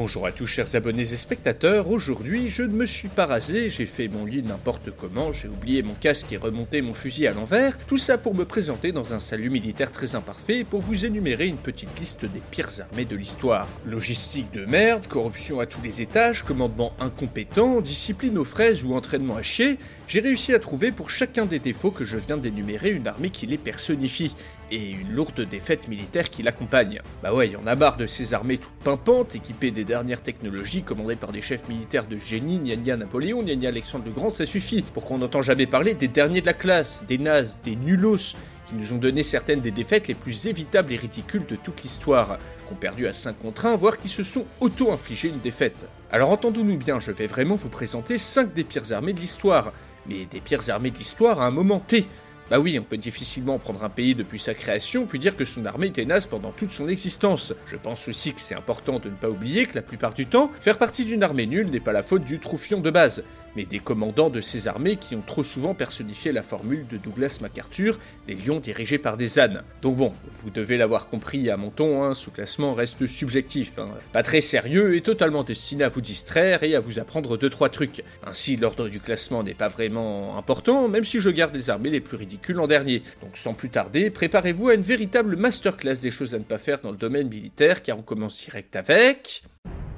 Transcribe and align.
Bonjour 0.00 0.24
à 0.24 0.32
tous 0.32 0.46
chers 0.46 0.76
abonnés 0.76 1.12
et 1.12 1.18
spectateurs, 1.18 1.90
aujourd'hui 1.90 2.48
je 2.48 2.62
ne 2.62 2.72
me 2.72 2.86
suis 2.86 3.08
pas 3.08 3.26
rasé, 3.26 3.68
j'ai 3.68 3.84
fait 3.84 4.08
mon 4.08 4.24
lit 4.24 4.42
n'importe 4.42 4.90
comment, 4.90 5.30
j'ai 5.30 5.46
oublié 5.46 5.82
mon 5.82 5.92
casque 5.92 6.32
et 6.32 6.38
remonté 6.38 6.80
mon 6.80 6.94
fusil 6.94 7.26
à 7.26 7.34
l'envers, 7.34 7.76
tout 7.76 7.98
ça 7.98 8.16
pour 8.16 8.34
me 8.34 8.46
présenter 8.46 8.92
dans 8.92 9.12
un 9.12 9.20
salut 9.20 9.50
militaire 9.50 9.92
très 9.92 10.14
imparfait 10.14 10.64
pour 10.64 10.80
vous 10.80 11.04
énumérer 11.04 11.48
une 11.48 11.58
petite 11.58 12.00
liste 12.00 12.24
des 12.24 12.40
pires 12.50 12.80
armées 12.80 13.04
de 13.04 13.14
l'histoire. 13.14 13.68
Logistique 13.84 14.50
de 14.54 14.64
merde, 14.64 15.06
corruption 15.06 15.60
à 15.60 15.66
tous 15.66 15.82
les 15.82 16.00
étages, 16.00 16.44
commandement 16.44 16.94
incompétent, 16.98 17.82
discipline 17.82 18.38
aux 18.38 18.44
fraises 18.44 18.82
ou 18.82 18.94
entraînement 18.94 19.36
à 19.36 19.42
chier, 19.42 19.76
j'ai 20.08 20.20
réussi 20.20 20.54
à 20.54 20.58
trouver 20.58 20.92
pour 20.92 21.10
chacun 21.10 21.44
des 21.44 21.58
défauts 21.58 21.90
que 21.90 22.06
je 22.06 22.16
viens 22.16 22.38
d'énumérer 22.38 22.88
une 22.88 23.06
armée 23.06 23.28
qui 23.28 23.46
les 23.46 23.58
personnifie, 23.58 24.34
et 24.70 24.90
une 24.90 25.12
lourde 25.12 25.40
défaite 25.40 25.88
militaire 25.88 26.30
qui 26.30 26.42
l'accompagne. 26.42 27.00
Bah 27.22 27.32
ouais, 27.32 27.48
y 27.48 27.56
en 27.56 27.66
a 27.66 27.74
marre 27.74 27.96
de 27.96 28.06
ces 28.06 28.34
armées 28.34 28.58
toutes 28.58 28.70
pimpantes, 28.84 29.34
équipées 29.34 29.70
des 29.70 29.84
dernières 29.84 30.22
technologies, 30.22 30.82
commandées 30.82 31.16
par 31.16 31.32
des 31.32 31.42
chefs 31.42 31.68
militaires 31.68 32.06
de 32.06 32.16
génie, 32.16 32.58
gna 32.58 32.96
Napoléon, 32.96 33.42
gna 33.42 33.68
Alexandre 33.68 34.04
le 34.06 34.12
Grand, 34.12 34.30
ça 34.30 34.46
suffit. 34.46 34.82
Pour 34.82 35.04
qu'on 35.04 35.18
n'entend 35.18 35.42
jamais 35.42 35.66
parler 35.66 35.94
des 35.94 36.08
derniers 36.08 36.40
de 36.40 36.46
la 36.46 36.52
classe, 36.52 37.04
des 37.06 37.18
nazes, 37.18 37.60
des 37.62 37.76
nulos, 37.76 38.34
qui 38.66 38.76
nous 38.76 38.92
ont 38.92 38.98
donné 38.98 39.24
certaines 39.24 39.60
des 39.60 39.72
défaites 39.72 40.06
les 40.06 40.14
plus 40.14 40.46
évitables 40.46 40.92
et 40.92 40.96
ridicules 40.96 41.44
de 41.46 41.56
toute 41.56 41.82
l'histoire, 41.82 42.38
qui 42.66 42.72
ont 42.72 42.76
perdu 42.76 43.08
à 43.08 43.12
5 43.12 43.36
contre 43.40 43.66
1, 43.66 43.76
voire 43.76 43.98
qui 43.98 44.08
se 44.08 44.22
sont 44.22 44.46
auto-infligé 44.60 45.28
une 45.28 45.40
défaite. 45.40 45.88
Alors 46.12 46.30
entendons-nous 46.30 46.76
bien, 46.76 47.00
je 47.00 47.10
vais 47.10 47.26
vraiment 47.26 47.56
vous 47.56 47.68
présenter 47.68 48.18
5 48.18 48.54
des 48.54 48.64
pires 48.64 48.92
armées 48.92 49.12
de 49.12 49.20
l'histoire, 49.20 49.72
mais 50.06 50.24
des 50.24 50.40
pires 50.40 50.70
armées 50.70 50.90
de 50.90 50.98
l'histoire 50.98 51.40
à 51.40 51.46
un 51.46 51.50
moment 51.50 51.80
T. 51.80 52.06
Bah 52.50 52.58
oui, 52.58 52.76
on 52.80 52.82
peut 52.82 52.96
difficilement 52.96 53.60
prendre 53.60 53.84
un 53.84 53.88
pays 53.88 54.16
depuis 54.16 54.40
sa 54.40 54.54
création 54.54 55.06
puis 55.06 55.20
dire 55.20 55.36
que 55.36 55.44
son 55.44 55.66
armée 55.66 55.86
était 55.86 56.04
naze 56.04 56.26
pendant 56.26 56.50
toute 56.50 56.72
son 56.72 56.88
existence. 56.88 57.54
Je 57.66 57.76
pense 57.76 58.08
aussi 58.08 58.34
que 58.34 58.40
c'est 58.40 58.56
important 58.56 58.98
de 58.98 59.08
ne 59.08 59.14
pas 59.14 59.30
oublier 59.30 59.66
que 59.66 59.76
la 59.76 59.82
plupart 59.82 60.14
du 60.14 60.26
temps, 60.26 60.50
faire 60.60 60.76
partie 60.76 61.04
d'une 61.04 61.22
armée 61.22 61.46
nulle 61.46 61.70
n'est 61.70 61.78
pas 61.78 61.92
la 61.92 62.02
faute 62.02 62.24
du 62.24 62.40
troufion 62.40 62.80
de 62.80 62.90
base, 62.90 63.22
mais 63.54 63.66
des 63.66 63.78
commandants 63.78 64.30
de 64.30 64.40
ces 64.40 64.66
armées 64.66 64.96
qui 64.96 65.14
ont 65.14 65.22
trop 65.24 65.44
souvent 65.44 65.74
personnifié 65.74 66.32
la 66.32 66.42
formule 66.42 66.88
de 66.90 66.96
Douglas 66.96 67.38
MacArthur 67.40 68.00
des 68.26 68.34
lions 68.34 68.58
dirigés 68.58 68.98
par 68.98 69.16
des 69.16 69.38
ânes. 69.38 69.62
Donc 69.80 69.96
bon, 69.96 70.12
vous 70.42 70.50
devez 70.50 70.76
l'avoir 70.76 71.06
compris 71.06 71.50
à 71.50 71.56
mon 71.56 71.70
ton, 71.70 72.02
hein, 72.02 72.14
ce 72.14 72.30
classement 72.30 72.74
reste 72.74 73.06
subjectif, 73.06 73.78
hein. 73.78 73.90
pas 74.12 74.24
très 74.24 74.40
sérieux 74.40 74.96
et 74.96 75.02
totalement 75.02 75.44
destiné 75.44 75.84
à 75.84 75.88
vous 75.88 76.00
distraire 76.00 76.64
et 76.64 76.74
à 76.74 76.80
vous 76.80 76.98
apprendre 76.98 77.36
2-3 77.36 77.70
trucs. 77.70 78.02
Ainsi, 78.26 78.56
l'ordre 78.56 78.88
du 78.88 78.98
classement 78.98 79.44
n'est 79.44 79.54
pas 79.54 79.68
vraiment 79.68 80.36
important, 80.36 80.88
même 80.88 81.04
si 81.04 81.20
je 81.20 81.30
garde 81.30 81.54
les 81.54 81.70
armées 81.70 81.90
les 81.90 82.00
plus 82.00 82.16
ridicules 82.16 82.39
l'an 82.48 82.66
dernier. 82.66 83.02
Donc 83.20 83.36
sans 83.36 83.54
plus 83.54 83.70
tarder, 83.70 84.10
préparez-vous 84.10 84.68
à 84.68 84.74
une 84.74 84.82
véritable 84.82 85.36
masterclass 85.36 86.00
des 86.02 86.10
choses 86.10 86.34
à 86.34 86.38
ne 86.38 86.44
pas 86.44 86.58
faire 86.58 86.80
dans 86.80 86.90
le 86.90 86.96
domaine 86.96 87.28
militaire, 87.28 87.82
car 87.82 87.98
on 87.98 88.02
commence 88.02 88.44
direct 88.44 88.76
avec... 88.76 89.42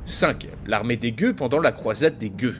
5. 0.04 0.48
L'armée 0.66 0.96
des 0.96 1.12
gueux 1.12 1.32
pendant 1.32 1.60
la 1.60 1.70
croisade 1.70 2.18
des 2.18 2.30
gueux. 2.30 2.56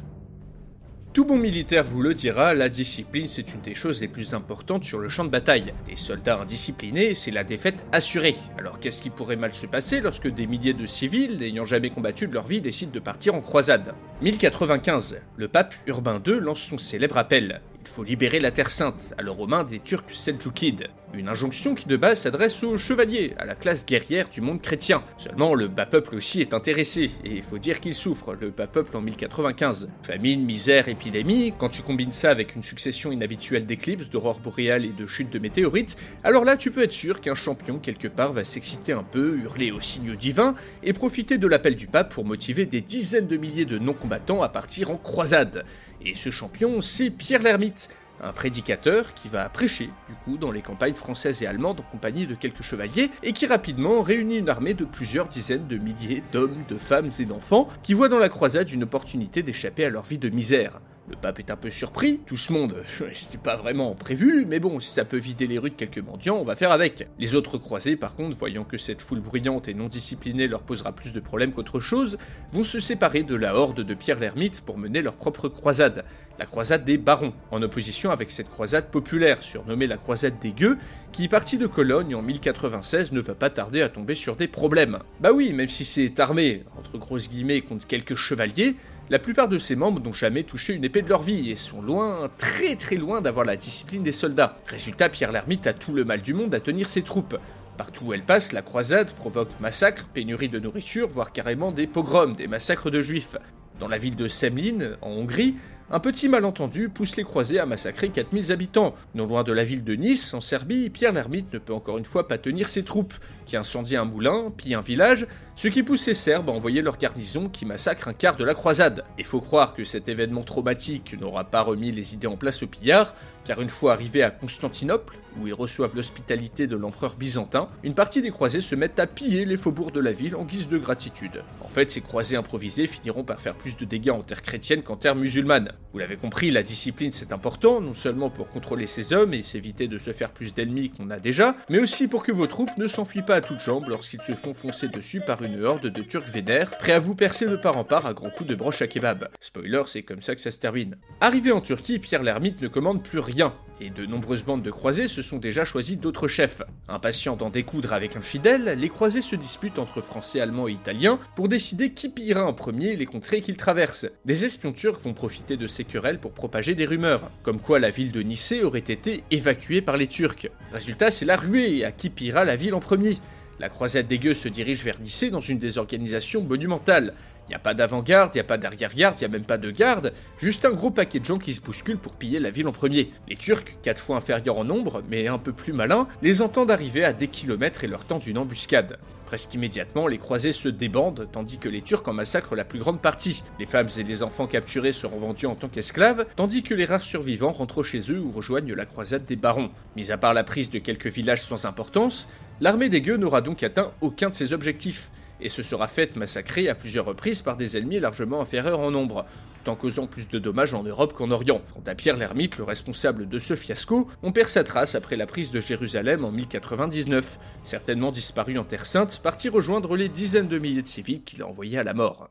Tout 1.12 1.26
bon 1.26 1.36
militaire 1.36 1.84
vous 1.84 2.00
le 2.00 2.14
dira, 2.14 2.54
la 2.54 2.70
discipline 2.70 3.26
c'est 3.28 3.52
une 3.52 3.60
des 3.60 3.74
choses 3.74 4.00
les 4.00 4.08
plus 4.08 4.32
importantes 4.32 4.84
sur 4.84 4.98
le 4.98 5.10
champ 5.10 5.24
de 5.24 5.28
bataille. 5.28 5.74
Des 5.86 5.94
soldats 5.94 6.40
indisciplinés, 6.40 7.14
c'est 7.14 7.30
la 7.30 7.44
défaite 7.44 7.84
assurée. 7.92 8.34
Alors 8.56 8.80
qu'est-ce 8.80 9.02
qui 9.02 9.10
pourrait 9.10 9.36
mal 9.36 9.52
se 9.52 9.66
passer 9.66 10.00
lorsque 10.00 10.28
des 10.28 10.46
milliers 10.46 10.72
de 10.72 10.86
civils, 10.86 11.36
n'ayant 11.36 11.66
jamais 11.66 11.90
combattu 11.90 12.28
de 12.28 12.32
leur 12.32 12.46
vie, 12.46 12.62
décident 12.62 12.92
de 12.92 12.98
partir 12.98 13.34
en 13.34 13.42
croisade? 13.42 13.92
1095, 14.22 15.18
le 15.36 15.48
pape 15.48 15.74
Urbain 15.86 16.22
II 16.26 16.40
lance 16.40 16.62
son 16.62 16.78
célèbre 16.78 17.18
appel. 17.18 17.60
Il 17.84 17.88
faut 17.88 18.04
libérer 18.04 18.38
la 18.38 18.52
Terre 18.52 18.70
Sainte, 18.70 19.12
à 19.18 19.22
le 19.22 19.32
romain 19.32 19.64
des 19.64 19.80
Turcs 19.80 20.04
seldjoukides. 20.14 20.88
Une 21.14 21.28
injonction 21.28 21.74
qui 21.74 21.86
de 21.86 21.98
base 21.98 22.20
s'adresse 22.20 22.62
aux 22.62 22.78
chevaliers, 22.78 23.34
à 23.38 23.44
la 23.44 23.54
classe 23.54 23.84
guerrière 23.84 24.30
du 24.30 24.40
monde 24.40 24.62
chrétien. 24.62 25.04
Seulement, 25.18 25.54
le 25.54 25.68
bas 25.68 25.84
peuple 25.84 26.14
aussi 26.14 26.40
est 26.40 26.54
intéressé, 26.54 27.10
et 27.22 27.32
il 27.32 27.42
faut 27.42 27.58
dire 27.58 27.80
qu'il 27.80 27.92
souffre, 27.92 28.34
le 28.34 28.48
bas 28.48 28.66
peuple 28.66 28.96
en 28.96 29.02
1095. 29.02 29.90
Famine, 30.02 30.42
misère, 30.42 30.88
épidémie, 30.88 31.52
quand 31.58 31.68
tu 31.68 31.82
combines 31.82 32.12
ça 32.12 32.30
avec 32.30 32.56
une 32.56 32.62
succession 32.62 33.12
inhabituelle 33.12 33.66
d'éclipses, 33.66 34.08
d'aurores 34.08 34.40
boréales 34.40 34.86
et 34.86 34.92
de 34.92 35.04
chutes 35.06 35.30
de 35.30 35.38
météorites, 35.38 35.98
alors 36.24 36.46
là 36.46 36.56
tu 36.56 36.70
peux 36.70 36.82
être 36.82 36.92
sûr 36.94 37.20
qu'un 37.20 37.34
champion 37.34 37.78
quelque 37.78 38.08
part 38.08 38.32
va 38.32 38.42
s'exciter 38.42 38.94
un 38.94 39.04
peu, 39.04 39.36
hurler 39.36 39.70
aux 39.70 39.82
signaux 39.82 40.16
divins, 40.16 40.54
et 40.82 40.94
profiter 40.94 41.36
de 41.36 41.46
l'appel 41.46 41.76
du 41.76 41.88
pape 41.88 42.14
pour 42.14 42.24
motiver 42.24 42.64
des 42.64 42.80
dizaines 42.80 43.26
de 43.26 43.36
milliers 43.36 43.66
de 43.66 43.78
non-combattants 43.78 44.42
à 44.42 44.48
partir 44.48 44.90
en 44.90 44.96
croisade. 44.96 45.66
Et 46.04 46.14
ce 46.14 46.30
champion, 46.30 46.80
c'est 46.80 47.10
Pierre 47.10 47.42
l'Ermite, 47.42 47.90
un 48.22 48.32
prédicateur 48.32 49.14
qui 49.14 49.28
va 49.28 49.48
prêcher 49.48 49.90
du 50.08 50.14
coup 50.24 50.36
dans 50.36 50.52
les 50.52 50.62
campagnes 50.62 50.94
françaises 50.94 51.42
et 51.42 51.46
allemandes 51.46 51.80
en 51.80 51.90
compagnie 51.90 52.26
de 52.26 52.34
quelques 52.34 52.62
chevaliers 52.62 53.10
et 53.22 53.32
qui 53.32 53.46
rapidement 53.46 54.02
réunit 54.02 54.38
une 54.38 54.48
armée 54.48 54.74
de 54.74 54.84
plusieurs 54.84 55.26
dizaines 55.26 55.66
de 55.66 55.76
milliers 55.76 56.22
d'hommes, 56.32 56.64
de 56.68 56.78
femmes 56.78 57.10
et 57.18 57.24
d'enfants 57.24 57.68
qui 57.82 57.94
voient 57.94 58.08
dans 58.08 58.18
la 58.18 58.28
croisade 58.28 58.70
une 58.70 58.84
opportunité 58.84 59.42
d'échapper 59.42 59.84
à 59.84 59.90
leur 59.90 60.04
vie 60.04 60.18
de 60.18 60.28
misère. 60.28 60.80
Le 61.08 61.16
pape 61.16 61.40
est 61.40 61.50
un 61.50 61.56
peu 61.56 61.70
surpris, 61.70 62.20
tout 62.24 62.36
ce 62.36 62.52
monde, 62.52 62.76
c'était 63.12 63.36
pas 63.36 63.56
vraiment 63.56 63.92
prévu, 63.94 64.46
mais 64.46 64.60
bon, 64.60 64.78
si 64.78 64.92
ça 64.92 65.04
peut 65.04 65.16
vider 65.16 65.48
les 65.48 65.58
rues 65.58 65.70
de 65.70 65.74
quelques 65.74 65.98
mendiants, 65.98 66.36
on 66.36 66.44
va 66.44 66.54
faire 66.54 66.70
avec. 66.70 67.08
Les 67.18 67.34
autres 67.34 67.58
croisés, 67.58 67.96
par 67.96 68.14
contre, 68.14 68.38
voyant 68.38 68.62
que 68.62 68.78
cette 68.78 69.02
foule 69.02 69.20
bruyante 69.20 69.66
et 69.66 69.74
non 69.74 69.88
disciplinée 69.88 70.46
leur 70.46 70.62
posera 70.62 70.92
plus 70.92 71.12
de 71.12 71.18
problèmes 71.18 71.52
qu'autre 71.52 71.80
chose, 71.80 72.18
vont 72.52 72.62
se 72.62 72.78
séparer 72.78 73.24
de 73.24 73.34
la 73.34 73.56
horde 73.56 73.80
de 73.80 73.94
Pierre 73.94 74.20
l'Ermite 74.20 74.60
pour 74.60 74.78
mener 74.78 75.02
leur 75.02 75.16
propre 75.16 75.48
croisade, 75.48 76.04
la 76.38 76.46
croisade 76.46 76.84
des 76.84 76.98
barons, 76.98 77.34
en 77.50 77.60
opposition 77.62 78.11
avec 78.12 78.30
cette 78.30 78.48
croisade 78.48 78.90
populaire, 78.90 79.42
surnommée 79.42 79.86
la 79.86 79.96
croisade 79.96 80.38
des 80.40 80.52
gueux, 80.52 80.78
qui, 81.10 81.28
partie 81.28 81.58
de 81.58 81.66
Cologne 81.66 82.14
en 82.14 82.22
1096, 82.22 83.12
ne 83.12 83.20
va 83.20 83.34
pas 83.34 83.50
tarder 83.50 83.82
à 83.82 83.88
tomber 83.88 84.14
sur 84.14 84.36
des 84.36 84.48
problèmes. 84.48 84.98
Bah 85.20 85.30
oui, 85.32 85.52
même 85.52 85.68
si 85.68 85.84
c'est 85.84 86.20
armé, 86.20 86.64
entre 86.78 86.98
grosses 86.98 87.28
guillemets, 87.28 87.60
contre 87.60 87.86
quelques 87.86 88.14
chevaliers, 88.14 88.76
la 89.10 89.18
plupart 89.18 89.48
de 89.48 89.58
ses 89.58 89.76
membres 89.76 90.00
n'ont 90.00 90.12
jamais 90.12 90.42
touché 90.42 90.74
une 90.74 90.84
épée 90.84 91.02
de 91.02 91.08
leur 91.08 91.22
vie 91.22 91.50
et 91.50 91.56
sont 91.56 91.82
loin, 91.82 92.30
très 92.38 92.76
très 92.76 92.96
loin 92.96 93.20
d'avoir 93.20 93.44
la 93.44 93.56
discipline 93.56 94.02
des 94.02 94.12
soldats. 94.12 94.58
Résultat, 94.66 95.08
Pierre 95.08 95.32
l'Ermite 95.32 95.66
a 95.66 95.72
tout 95.72 95.92
le 95.92 96.04
mal 96.04 96.22
du 96.22 96.34
monde 96.34 96.54
à 96.54 96.60
tenir 96.60 96.88
ses 96.88 97.02
troupes. 97.02 97.36
Partout 97.76 98.06
où 98.06 98.12
elle 98.12 98.24
passe, 98.24 98.52
la 98.52 98.62
croisade 98.62 99.10
provoque 99.12 99.48
massacres, 99.60 100.06
pénurie 100.12 100.48
de 100.48 100.58
nourriture, 100.58 101.08
voire 101.08 101.32
carrément 101.32 101.72
des 101.72 101.86
pogroms, 101.86 102.34
des 102.34 102.46
massacres 102.46 102.90
de 102.90 103.00
juifs. 103.00 103.36
Dans 103.80 103.88
la 103.88 103.98
ville 103.98 104.14
de 104.14 104.28
Semlin, 104.28 104.96
en 105.00 105.10
Hongrie, 105.10 105.56
un 105.94 106.00
petit 106.00 106.26
malentendu 106.26 106.88
pousse 106.88 107.16
les 107.16 107.22
croisés 107.22 107.58
à 107.58 107.66
massacrer 107.66 108.08
4000 108.08 108.50
habitants. 108.50 108.94
Non 109.14 109.26
loin 109.26 109.42
de 109.42 109.52
la 109.52 109.62
ville 109.62 109.84
de 109.84 109.94
Nice, 109.94 110.32
en 110.32 110.40
Serbie, 110.40 110.88
Pierre 110.88 111.12
l'Ermite 111.12 111.52
ne 111.52 111.58
peut 111.58 111.74
encore 111.74 111.98
une 111.98 112.06
fois 112.06 112.26
pas 112.26 112.38
tenir 112.38 112.66
ses 112.66 112.82
troupes, 112.82 113.12
qui 113.44 113.58
incendient 113.58 114.00
un 114.00 114.06
moulin, 114.06 114.50
pillent 114.56 114.74
un 114.74 114.80
village, 114.80 115.26
ce 115.54 115.68
qui 115.68 115.82
pousse 115.82 116.06
les 116.06 116.14
Serbes 116.14 116.48
à 116.48 116.52
envoyer 116.52 116.80
leur 116.80 116.96
garnison 116.96 117.50
qui 117.50 117.66
massacre 117.66 118.08
un 118.08 118.14
quart 118.14 118.36
de 118.36 118.44
la 118.44 118.54
croisade. 118.54 119.04
Il 119.18 119.26
faut 119.26 119.42
croire 119.42 119.74
que 119.74 119.84
cet 119.84 120.08
événement 120.08 120.44
traumatique 120.44 121.14
n'aura 121.20 121.44
pas 121.44 121.60
remis 121.60 121.92
les 121.92 122.14
idées 122.14 122.26
en 122.26 122.38
place 122.38 122.62
aux 122.62 122.66
pillards, 122.66 123.14
car 123.44 123.60
une 123.60 123.68
fois 123.68 123.92
arrivés 123.92 124.22
à 124.22 124.30
Constantinople, 124.30 125.18
où 125.38 125.46
ils 125.46 125.54
reçoivent 125.54 125.94
l'hospitalité 125.94 126.66
de 126.66 126.76
l'empereur 126.76 127.16
byzantin, 127.16 127.68
une 127.82 127.94
partie 127.94 128.22
des 128.22 128.30
croisés 128.30 128.62
se 128.62 128.74
mettent 128.74 128.98
à 128.98 129.06
piller 129.06 129.44
les 129.44 129.58
faubourgs 129.58 129.92
de 129.92 130.00
la 130.00 130.12
ville 130.12 130.36
en 130.36 130.44
guise 130.44 130.68
de 130.68 130.78
gratitude. 130.78 131.44
En 131.60 131.68
fait, 131.68 131.90
ces 131.90 132.00
croisés 132.00 132.36
improvisés 132.36 132.86
finiront 132.86 133.24
par 133.24 133.40
faire 133.40 133.54
plus 133.54 133.76
de 133.76 133.84
dégâts 133.84 134.10
en 134.10 134.22
terre 134.22 134.42
chrétienne 134.42 134.82
qu'en 134.82 134.96
terre 134.96 135.16
musulmane. 135.16 135.72
Vous 135.92 135.98
l'avez 135.98 136.16
compris, 136.16 136.50
la 136.50 136.62
discipline 136.62 137.12
c'est 137.12 137.32
important, 137.32 137.80
non 137.80 137.92
seulement 137.92 138.30
pour 138.30 138.48
contrôler 138.50 138.86
ses 138.86 139.12
hommes 139.12 139.34
et 139.34 139.42
s'éviter 139.42 139.88
de 139.88 139.98
se 139.98 140.12
faire 140.12 140.30
plus 140.30 140.54
d'ennemis 140.54 140.90
qu'on 140.90 141.10
a 141.10 141.18
déjà, 141.18 141.54
mais 141.68 141.78
aussi 141.78 142.08
pour 142.08 142.22
que 142.22 142.32
vos 142.32 142.46
troupes 142.46 142.76
ne 142.78 142.86
s'enfuient 142.88 143.22
pas 143.22 143.36
à 143.36 143.40
toutes 143.42 143.60
jambes 143.60 143.88
lorsqu'ils 143.88 144.22
se 144.22 144.32
font 144.32 144.54
foncer 144.54 144.88
dessus 144.88 145.20
par 145.20 145.42
une 145.42 145.62
horde 145.62 145.88
de 145.88 146.02
Turcs 146.02 146.30
vénères, 146.30 146.78
prêts 146.78 146.92
à 146.92 146.98
vous 146.98 147.14
percer 147.14 147.46
de 147.46 147.56
part 147.56 147.76
en 147.76 147.84
part 147.84 148.06
à 148.06 148.14
grands 148.14 148.30
coups 148.30 148.48
de 148.48 148.54
broche 148.54 148.80
à 148.80 148.86
kebab. 148.86 149.28
Spoiler, 149.38 149.82
c'est 149.86 150.02
comme 150.02 150.22
ça 150.22 150.34
que 150.34 150.40
ça 150.40 150.50
se 150.50 150.60
termine. 150.60 150.96
Arrivé 151.20 151.52
en 151.52 151.60
Turquie, 151.60 151.98
Pierre 151.98 152.22
l'Ermite 152.22 152.62
ne 152.62 152.68
commande 152.68 153.02
plus 153.02 153.18
rien, 153.18 153.54
et 153.82 153.90
de 153.90 154.06
nombreuses 154.06 154.44
bandes 154.44 154.62
de 154.62 154.70
croisés 154.70 155.08
se 155.08 155.22
sont 155.22 155.38
déjà 155.38 155.64
choisis 155.64 155.98
d'autres 155.98 156.28
chefs. 156.28 156.62
Impatients 156.88 157.36
d'en 157.36 157.50
découdre 157.50 157.92
avec 157.92 158.16
un 158.16 158.20
fidèle, 158.20 158.76
les 158.78 158.88
croisés 158.88 159.22
se 159.22 159.34
disputent 159.34 159.78
entre 159.78 160.00
français, 160.00 160.40
allemands 160.40 160.68
et 160.68 160.72
italiens 160.72 161.18
pour 161.34 161.48
décider 161.48 161.90
qui 161.90 162.08
pillera 162.08 162.46
en 162.46 162.52
premier 162.52 162.94
les 162.94 163.06
contrées 163.06 163.40
qu'ils 163.40 163.56
traversent. 163.56 164.06
Des 164.24 164.44
espions 164.44 164.72
turcs 164.72 165.00
vont 165.00 165.14
profiter 165.14 165.56
de 165.56 165.66
ces 165.66 165.84
querelles 165.84 166.20
pour 166.20 166.32
propager 166.32 166.74
des 166.74 166.86
rumeurs, 166.86 167.30
comme 167.42 167.60
quoi 167.60 167.78
la 167.78 167.90
ville 167.90 168.12
de 168.12 168.22
Nicée 168.22 168.62
aurait 168.62 168.78
été 168.78 169.24
évacuée 169.30 169.82
par 169.82 169.96
les 169.96 170.06
Turcs. 170.06 170.48
Résultat, 170.72 171.10
c'est 171.10 171.24
la 171.24 171.36
ruée 171.36 171.84
à 171.84 171.90
qui 171.90 172.08
pillera 172.08 172.44
la 172.44 172.56
ville 172.56 172.74
en 172.74 172.80
premier. 172.80 173.16
La 173.62 173.68
croisade 173.68 174.08
des 174.08 174.18
gueux 174.18 174.34
se 174.34 174.48
dirige 174.48 174.82
vers 174.82 174.98
Nicée 175.00 175.30
dans 175.30 175.40
une 175.40 175.58
désorganisation 175.58 176.42
monumentale. 176.42 177.14
Il 177.48 177.50
n'y 177.50 177.56
a 177.56 177.58
pas 177.58 177.74
d'avant-garde, 177.74 178.34
il 178.34 178.38
n'y 178.38 178.42
a 178.42 178.44
pas 178.44 178.56
d'arrière-garde, 178.56 179.16
il 179.18 179.20
n'y 179.20 179.26
a 179.26 179.28
même 179.28 179.44
pas 179.44 179.58
de 179.58 179.70
garde, 179.70 180.12
juste 180.38 180.64
un 180.64 180.72
gros 180.72 180.90
paquet 180.90 181.18
de 181.18 181.24
gens 181.24 181.38
qui 181.38 181.52
se 181.52 181.60
bousculent 181.60 181.98
pour 181.98 182.14
piller 182.14 182.38
la 182.38 182.50
ville 182.50 182.68
en 182.68 182.72
premier. 182.72 183.10
Les 183.28 183.36
Turcs, 183.36 183.78
quatre 183.82 184.02
fois 184.02 184.16
inférieurs 184.16 184.58
en 184.58 184.64
nombre, 184.64 185.02
mais 185.08 185.28
un 185.28 185.38
peu 185.38 185.52
plus 185.52 185.72
malins, 185.72 186.06
les 186.22 186.40
entendent 186.40 186.70
arriver 186.70 187.04
à 187.04 187.12
des 187.12 187.28
kilomètres 187.28 187.84
et 187.84 187.88
leur 187.88 188.04
tendent 188.04 188.26
une 188.26 188.38
embuscade. 188.38 188.98
Presque 189.26 189.54
immédiatement, 189.54 190.06
les 190.06 190.18
croisés 190.18 190.52
se 190.52 190.68
débandent, 190.68 191.26
tandis 191.32 191.58
que 191.58 191.68
les 191.68 191.80
Turcs 191.80 192.06
en 192.06 192.12
massacrent 192.12 192.54
la 192.54 192.64
plus 192.64 192.78
grande 192.78 193.00
partie. 193.00 193.42
Les 193.58 193.66
femmes 193.66 193.88
et 193.96 194.02
les 194.02 194.22
enfants 194.22 194.46
capturés 194.46 194.92
seront 194.92 195.18
vendus 195.18 195.46
en 195.46 195.54
tant 195.54 195.68
qu'esclaves, 195.68 196.26
tandis 196.36 196.62
que 196.62 196.74
les 196.74 196.84
rares 196.84 197.02
survivants 197.02 197.52
rentrent 197.52 197.82
chez 197.82 198.12
eux 198.12 198.20
ou 198.20 198.30
rejoignent 198.30 198.74
la 198.74 198.84
croisade 198.84 199.24
des 199.24 199.36
barons. 199.36 199.70
Mis 199.96 200.12
à 200.12 200.18
part 200.18 200.34
la 200.34 200.44
prise 200.44 200.70
de 200.70 200.78
quelques 200.78 201.06
villages 201.06 201.42
sans 201.42 201.64
importance, 201.64 202.28
l'armée 202.60 202.88
des 202.88 203.00
gueux 203.00 203.16
n'aura 203.16 203.40
donc 203.40 203.62
atteint 203.62 203.92
aucun 204.00 204.28
de 204.28 204.34
ses 204.34 204.52
objectifs 204.52 205.10
et 205.42 205.48
se 205.48 205.62
sera 205.62 205.88
faite 205.88 206.16
massacrer 206.16 206.68
à 206.68 206.74
plusieurs 206.74 207.04
reprises 207.04 207.42
par 207.42 207.56
des 207.56 207.76
ennemis 207.76 208.00
largement 208.00 208.40
inférieurs 208.40 208.80
en 208.80 208.90
nombre, 208.90 209.26
tout 209.62 209.70
en 209.70 209.76
causant 209.76 210.06
plus 210.06 210.28
de 210.28 210.38
dommages 210.38 210.74
en 210.74 210.82
Europe 210.82 211.12
qu'en 211.12 211.30
Orient. 211.30 211.60
Quant 211.74 211.82
à 211.86 211.94
Pierre 211.94 212.16
l'ermite, 212.16 212.58
le 212.58 212.64
responsable 212.64 213.28
de 213.28 213.38
ce 213.38 213.54
fiasco, 213.54 214.08
on 214.22 214.32
perd 214.32 214.48
sa 214.48 214.64
trace 214.64 214.94
après 214.94 215.16
la 215.16 215.26
prise 215.26 215.50
de 215.50 215.60
Jérusalem 215.60 216.24
en 216.24 216.32
1099, 216.32 217.38
certainement 217.64 218.12
disparu 218.12 218.58
en 218.58 218.64
Terre 218.64 218.86
Sainte, 218.86 219.20
parti 219.22 219.48
rejoindre 219.48 219.96
les 219.96 220.08
dizaines 220.08 220.48
de 220.48 220.58
milliers 220.58 220.82
de 220.82 220.86
civils 220.86 221.22
qu'il 221.24 221.42
a 221.42 221.46
envoyés 221.46 221.78
à 221.78 221.84
la 221.84 221.94
mort. 221.94 222.30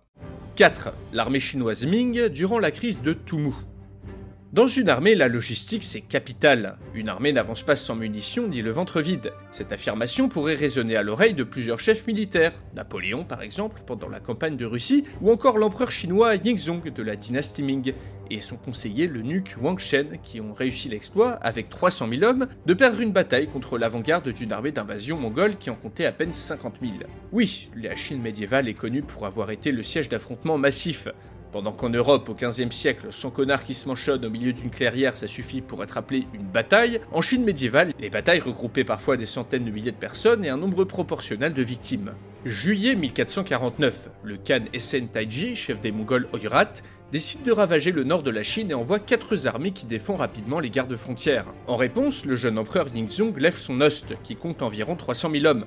4. 0.56 0.94
L'armée 1.14 1.40
chinoise 1.40 1.86
Ming 1.86 2.28
durant 2.28 2.60
la 2.60 2.72
crise 2.72 3.02
de 3.02 3.14
Tumu. 3.14 3.54
Dans 4.54 4.68
une 4.68 4.90
armée, 4.90 5.16
la 5.16 5.30
logistique 5.30 5.82
c'est 5.82 6.02
capital. 6.02 6.78
Une 6.94 7.08
armée 7.08 7.32
n'avance 7.32 7.64
pas 7.64 7.78
sans 7.78 7.96
munitions 7.96 8.50
ni 8.50 8.62
le 8.62 8.70
ventre 8.70 9.00
vide. 9.00 9.32
Cette 9.50 9.72
affirmation 9.72 10.28
pourrait 10.28 10.56
résonner 10.56 10.98
à 10.98 11.04
l'oreille 11.04 11.34
de 11.34 11.46
plusieurs 11.46 11.80
chefs 11.80 12.06
militaires, 12.06 12.52
Napoléon 12.76 13.24
par 13.24 13.44
exemple 13.44 13.82
pendant 13.86 14.10
la 14.10 14.20
campagne 14.20 14.58
de 14.58 14.66
Russie, 14.66 15.06
ou 15.22 15.32
encore 15.32 15.58
l'empereur 15.58 15.90
chinois 15.90 16.36
Yingzong 16.36 16.92
de 16.92 17.02
la 17.02 17.16
dynastie 17.16 17.64
Ming, 17.64 17.94
et 18.30 18.42
son 18.42 18.58
conseiller 18.58 19.08
le 19.08 19.22
nuque 19.22 19.56
Wang 19.62 19.80
Shen 19.80 20.18
qui 20.22 20.42
ont 20.42 20.52
réussi 20.52 20.90
l'exploit, 20.90 21.32
avec 21.36 21.70
300 21.70 22.10
000 22.10 22.24
hommes, 22.24 22.48
de 22.66 22.74
perdre 22.74 23.00
une 23.00 23.14
bataille 23.14 23.48
contre 23.48 23.78
l'avant-garde 23.78 24.34
d'une 24.34 24.52
armée 24.52 24.74
d'invasion 24.74 25.18
mongole 25.18 25.56
qui 25.56 25.70
en 25.70 25.76
comptait 25.76 26.06
à 26.06 26.12
peine 26.12 26.34
50 26.34 26.76
000. 26.82 26.96
Oui, 27.32 27.70
la 27.74 27.96
Chine 27.96 28.22
médiévale 28.22 28.68
est 28.68 28.74
connue 28.74 29.02
pour 29.02 29.26
avoir 29.26 29.50
été 29.52 29.72
le 29.72 29.82
siège 29.82 30.10
d'affrontements 30.10 30.58
massifs. 30.58 31.08
Pendant 31.52 31.74
qu'en 31.74 31.90
Europe, 31.90 32.30
au 32.30 32.34
XVe 32.34 32.72
siècle, 32.72 33.08
100 33.10 33.32
connards 33.32 33.66
qui 33.66 33.74
se 33.74 33.86
manchonnent 33.90 34.24
au 34.24 34.30
milieu 34.30 34.54
d'une 34.54 34.70
clairière, 34.70 35.18
ça 35.18 35.28
suffit 35.28 35.60
pour 35.60 35.84
être 35.84 35.98
appelé 35.98 36.26
une 36.34 36.46
bataille, 36.46 37.02
en 37.12 37.22
Chine 37.22 37.44
médiévale, 37.44 37.92
les 38.00 38.10
batailles 38.10 38.40
regroupaient 38.40 38.86
parfois 38.86 39.18
des 39.18 39.26
centaines 39.26 39.66
de 39.66 39.72
milliers 39.72 39.92
de 39.92 39.98
personnes 39.98 40.46
et 40.46 40.50
un 40.50 40.56
nombre 40.56 40.86
proportionnel 40.86 41.54
de 41.54 41.62
victimes. 41.62 42.14
Juillet 42.46 42.96
1449, 42.96 44.10
le 44.24 44.38
Khan 44.38 44.64
Essen 44.74 45.10
Taiji, 45.10 45.58
chef 45.58 45.82
des 45.82 45.92
Mongols 45.92 46.28
Oirat, 46.34 46.72
décide 47.12 47.44
de 47.44 47.52
ravager 47.52 47.92
le 47.92 48.06
nord 48.06 48.24
de 48.24 48.32
la 48.32 48.44
Chine 48.44 48.72
et 48.72 48.74
envoie 48.74 49.00
quatre 49.00 49.46
armées 49.46 49.72
qui 49.72 49.86
défendent 49.86 50.22
rapidement 50.22 50.62
les 50.62 50.70
gardes 50.70 50.96
frontières. 50.96 51.46
En 51.68 51.76
réponse, 51.76 52.26
le 52.26 52.38
jeune 52.38 52.58
empereur 52.58 52.88
Yingzong 52.96 53.38
lève 53.38 53.58
son 53.58 53.82
ost, 53.82 54.16
qui 54.24 54.38
compte 54.38 54.62
environ 54.62 54.96
300 54.96 55.32
000 55.34 55.46
hommes. 55.46 55.66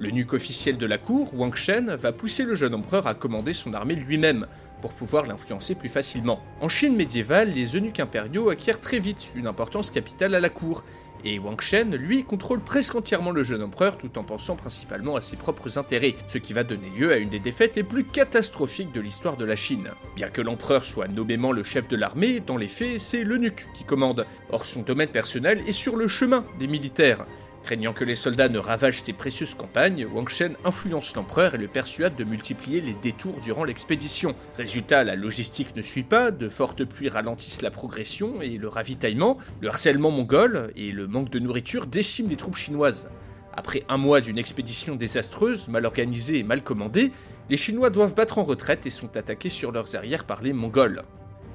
Le 0.00 0.10
nuque 0.10 0.32
officiel 0.32 0.78
de 0.78 0.86
la 0.86 0.96
cour, 0.96 1.30
Wang 1.34 1.54
Shen, 1.54 1.94
va 1.94 2.12
pousser 2.12 2.44
le 2.44 2.54
jeune 2.54 2.74
empereur 2.74 3.06
à 3.06 3.12
commander 3.12 3.52
son 3.52 3.74
armée 3.74 3.94
lui-même, 3.94 4.46
pour 4.80 4.94
pouvoir 4.94 5.26
l'influencer 5.26 5.74
plus 5.74 5.90
facilement. 5.90 6.40
En 6.62 6.70
Chine 6.70 6.96
médiévale, 6.96 7.52
les 7.52 7.76
eunuques 7.76 8.00
impériaux 8.00 8.48
acquièrent 8.48 8.80
très 8.80 8.98
vite 8.98 9.28
une 9.34 9.46
importance 9.46 9.90
capitale 9.90 10.34
à 10.34 10.40
la 10.40 10.48
cour, 10.48 10.84
et 11.22 11.38
Wang 11.38 11.60
Shen, 11.60 11.94
lui, 11.96 12.24
contrôle 12.24 12.60
presque 12.60 12.94
entièrement 12.94 13.30
le 13.30 13.44
jeune 13.44 13.62
empereur 13.62 13.98
tout 13.98 14.16
en 14.16 14.24
pensant 14.24 14.56
principalement 14.56 15.16
à 15.16 15.20
ses 15.20 15.36
propres 15.36 15.76
intérêts, 15.76 16.14
ce 16.28 16.38
qui 16.38 16.54
va 16.54 16.64
donner 16.64 16.88
lieu 16.96 17.12
à 17.12 17.18
une 17.18 17.28
des 17.28 17.38
défaites 17.38 17.76
les 17.76 17.82
plus 17.82 18.04
catastrophiques 18.04 18.92
de 18.92 19.02
l'histoire 19.02 19.36
de 19.36 19.44
la 19.44 19.54
Chine. 19.54 19.90
Bien 20.16 20.30
que 20.30 20.40
l'empereur 20.40 20.82
soit 20.82 21.08
nommément 21.08 21.52
le 21.52 21.62
chef 21.62 21.88
de 21.88 21.96
l'armée, 21.96 22.40
dans 22.40 22.56
les 22.56 22.68
faits, 22.68 23.00
c'est 23.00 23.22
l'eunuque 23.22 23.66
qui 23.74 23.84
commande. 23.84 24.24
Or, 24.50 24.64
son 24.64 24.80
domaine 24.80 25.10
personnel 25.10 25.62
est 25.66 25.72
sur 25.72 25.96
le 25.96 26.08
chemin 26.08 26.46
des 26.58 26.68
militaires. 26.68 27.26
Craignant 27.62 27.92
que 27.92 28.04
les 28.04 28.14
soldats 28.14 28.48
ne 28.48 28.58
ravagent 28.58 29.02
ses 29.02 29.12
précieuses 29.12 29.54
campagnes, 29.54 30.06
Wang 30.06 30.28
Shen 30.28 30.56
influence 30.64 31.14
l'empereur 31.14 31.54
et 31.54 31.58
le 31.58 31.68
persuade 31.68 32.16
de 32.16 32.24
multiplier 32.24 32.80
les 32.80 32.94
détours 32.94 33.40
durant 33.40 33.64
l'expédition. 33.64 34.34
Résultat, 34.56 35.04
la 35.04 35.14
logistique 35.14 35.76
ne 35.76 35.82
suit 35.82 36.02
pas, 36.02 36.30
de 36.30 36.48
fortes 36.48 36.84
pluies 36.84 37.10
ralentissent 37.10 37.62
la 37.62 37.70
progression 37.70 38.40
et 38.40 38.58
le 38.58 38.68
ravitaillement, 38.68 39.36
le 39.60 39.68
harcèlement 39.68 40.10
mongol 40.10 40.72
et 40.74 40.90
le 40.90 41.06
manque 41.06 41.30
de 41.30 41.38
nourriture 41.38 41.86
déciment 41.86 42.30
les 42.30 42.36
troupes 42.36 42.56
chinoises. 42.56 43.08
Après 43.52 43.84
un 43.88 43.98
mois 43.98 44.20
d'une 44.20 44.38
expédition 44.38 44.96
désastreuse, 44.96 45.68
mal 45.68 45.84
organisée 45.84 46.38
et 46.38 46.44
mal 46.44 46.62
commandée, 46.62 47.12
les 47.50 47.56
Chinois 47.56 47.90
doivent 47.90 48.14
battre 48.14 48.38
en 48.38 48.44
retraite 48.44 48.86
et 48.86 48.90
sont 48.90 49.16
attaqués 49.16 49.50
sur 49.50 49.72
leurs 49.72 49.96
arrières 49.96 50.24
par 50.24 50.40
les 50.40 50.52
Mongols. 50.52 51.02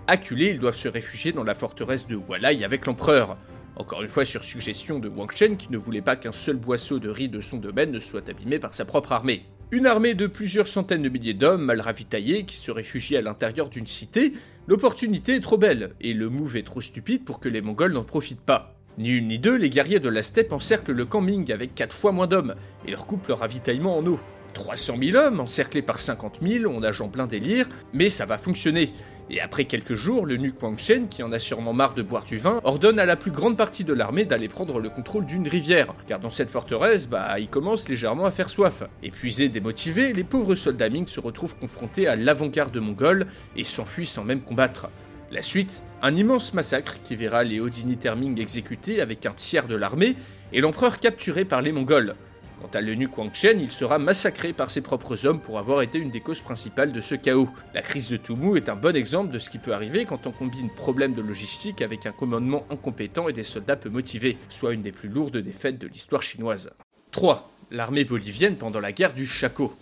Acculés, 0.08 0.51
ils 0.51 0.60
doivent 0.60 0.75
se 0.75 0.88
réfugier 0.88 1.31
dans 1.31 1.44
la 1.44 1.56
forteresse 1.56 2.06
de 2.06 2.16
Walai 2.16 2.63
avec 2.63 2.86
l'empereur. 2.86 3.38
Encore 3.77 4.01
une 4.01 4.07
fois 4.07 4.24
sur 4.24 4.44
suggestion 4.44 5.00
de 5.00 5.10
Wang 5.10 5.31
Shen 5.36 5.57
qui 5.57 5.72
ne 5.72 5.77
voulait 5.77 6.01
pas 6.01 6.16
qu'un 6.16 6.31
seul 6.31 6.56
boisseau 6.56 7.00
de 7.00 7.10
riz 7.10 7.27
de 7.27 7.42
son 7.42 7.57
domaine 7.57 7.92
ne 7.92 8.00
soit 8.00 8.30
abîmé 8.30 8.57
par 8.57 8.74
sa 8.74 8.86
propre 8.86 9.12
armée. 9.12 9.45
Une 9.72 9.86
armée 9.86 10.13
de 10.13 10.27
plusieurs 10.27 10.68
centaines 10.68 11.01
de 11.01 11.10
milliers 11.10 11.33
d'hommes 11.33 11.66
mal 11.66 11.81
ravitaillés 11.81 12.45
qui 12.45 12.56
se 12.56 12.72
réfugient 12.72 13.18
à 13.18 13.22
l'intérieur 13.22 13.68
d'une 13.68 13.88
cité, 13.88 14.31
l'opportunité 14.68 15.36
est 15.36 15.42
trop 15.42 15.57
belle 15.57 15.94
et 16.00 16.13
le 16.13 16.30
move 16.30 16.56
est 16.56 16.63
trop 16.63 16.81
stupide 16.81 17.25
pour 17.25 17.39
que 17.39 17.50
les 17.50 17.62
Mongols 17.62 17.92
n'en 17.92 18.06
profitent 18.06 18.39
pas. 18.39 18.75
Ni 18.98 19.10
une 19.10 19.27
ni 19.27 19.39
deux, 19.39 19.57
les 19.57 19.69
guerriers 19.69 20.00
de 20.00 20.07
la 20.07 20.24
steppe 20.24 20.54
encerclent 20.54 20.94
le 20.94 21.06
camp 21.06 21.19
Ming 21.19 21.51
avec 21.51 21.75
4 21.75 21.98
fois 21.98 22.13
moins 22.13 22.27
d'hommes 22.27 22.56
et 22.88 22.92
leur 22.92 23.07
coupent 23.07 23.27
leur 23.27 23.39
ravitaillement 23.39 23.98
en 23.98 24.06
eau. 24.06 24.19
300 24.54 24.95
000 25.04 25.18
hommes 25.18 25.42
encerclés 25.42 25.81
par 25.81 26.00
50 26.00 26.38
000, 26.42 26.74
on 26.74 26.80
nage 26.80 27.01
en 27.01 27.10
plein 27.10 27.27
délire, 27.27 27.68
mais 27.92 28.10
ça 28.10 28.25
va 28.25 28.38
fonctionner. 28.38 28.94
Et 29.30 29.42
après 29.42 29.66
quelques 29.66 29.95
jours, 29.95 30.25
le 30.27 30.38
nuque 30.38 30.62
Wang 30.62 30.77
Shen, 30.77 31.07
qui 31.07 31.24
en 31.24 31.31
a 31.31 31.39
sûrement 31.39 31.74
marre 31.74 31.95
de 31.95 32.04
boire 32.04 32.25
du 32.25 32.38
vin, 32.38 32.62
ordonne 32.63 33.00
à 33.00 33.07
la 33.07 33.16
plus 33.16 33.31
grande 33.31 33.57
partie 33.57 33.83
de 33.83 33.94
l'armée 33.94 34.24
d'aller 34.24 34.48
prendre 34.48 34.80
le 34.80 34.89
contrôle 34.89 35.25
d'une 35.25 35.48
rivière, 35.48 35.95
car 36.06 36.19
dans 36.19 36.30
cette 36.30 36.51
forteresse, 36.51 37.07
bah, 37.07 37.39
il 37.39 37.48
commence 37.48 37.89
légèrement 37.89 38.25
à 38.25 38.31
faire 38.31 38.50
soif. 38.50 38.83
Épuisés, 39.01 39.50
démotivés, 39.50 40.13
les 40.13 40.24
pauvres 40.24 40.54
soldats 40.54 40.89
Ming 40.89 41.07
se 41.07 41.19
retrouvent 41.19 41.57
confrontés 41.57 42.07
à 42.07 42.16
l'avant-garde 42.16 42.77
mongole 42.77 43.25
et 43.56 43.63
s'enfuient 43.63 44.06
sans 44.06 44.24
même 44.24 44.42
combattre. 44.42 44.89
La 45.31 45.42
suite, 45.42 45.81
un 46.04 46.16
immense 46.16 46.54
massacre 46.54 47.01
qui 47.04 47.16
verra 47.16 47.44
les 47.44 47.60
dignitaires 47.72 48.16
Ming 48.16 48.39
exécutés 48.39 49.01
avec 49.01 49.25
un 49.25 49.33
tiers 49.33 49.68
de 49.68 49.75
l'armée 49.75 50.16
et 50.54 50.62
l'empereur 50.62 51.00
capturé 51.00 51.45
par 51.45 51.63
les 51.63 51.72
Mongols. 51.72 52.16
Quant 52.62 52.69
à 52.74 52.81
l'eunuque 52.81 53.18
Wang 53.18 53.34
Chen, 53.34 53.60
il 53.60 53.72
sera 53.72 54.00
massacré 54.00 54.54
par 54.54 54.69
ses 54.69 54.81
propres 54.81 55.25
hommes 55.25 55.40
pour 55.40 55.60
avoir 55.60 55.81
été 55.81 56.00
une 56.00 56.10
des 56.10 56.22
causes 56.22 56.41
principales 56.41 56.91
de 56.91 57.01
ce 57.01 57.15
chaos. 57.15 57.50
La 57.74 57.82
crise 57.82 58.10
de 58.10 58.18
Tumu 58.18 58.58
est 58.58 58.70
un 58.70 58.75
bon 58.75 58.96
exemple 58.96 59.32
de 59.32 59.39
ce 59.39 59.50
qui 59.50 59.58
peut 59.58 59.74
arriver 59.74 60.06
quand 60.06 60.27
on 60.27 60.32
combine 60.32 60.70
problème 60.70 61.13
de 61.13 61.22
logistique 61.22 61.82
avec 61.82 62.06
un 62.06 62.12
commandement 62.12 62.65
incompétent 62.70 63.27
et 63.27 63.34
des 63.34 63.44
soldats 63.44 63.75
peu 63.75 63.89
motivés, 63.89 64.38
soit 64.50 64.74
une 64.74 64.82
des 64.82 64.91
plus 64.91 65.10
lourdes 65.10 65.38
défaites 65.38 65.77
de 65.77 65.88
l'histoire 65.88 66.24
chinoise. 66.24 66.72
3. 67.12 67.51
L'armée 67.72 68.03
bolivienne 68.03 68.56
pendant 68.56 68.79
la 68.79 68.91
guerre 68.91 69.13
du 69.13 69.25
Chaco. 69.25 69.75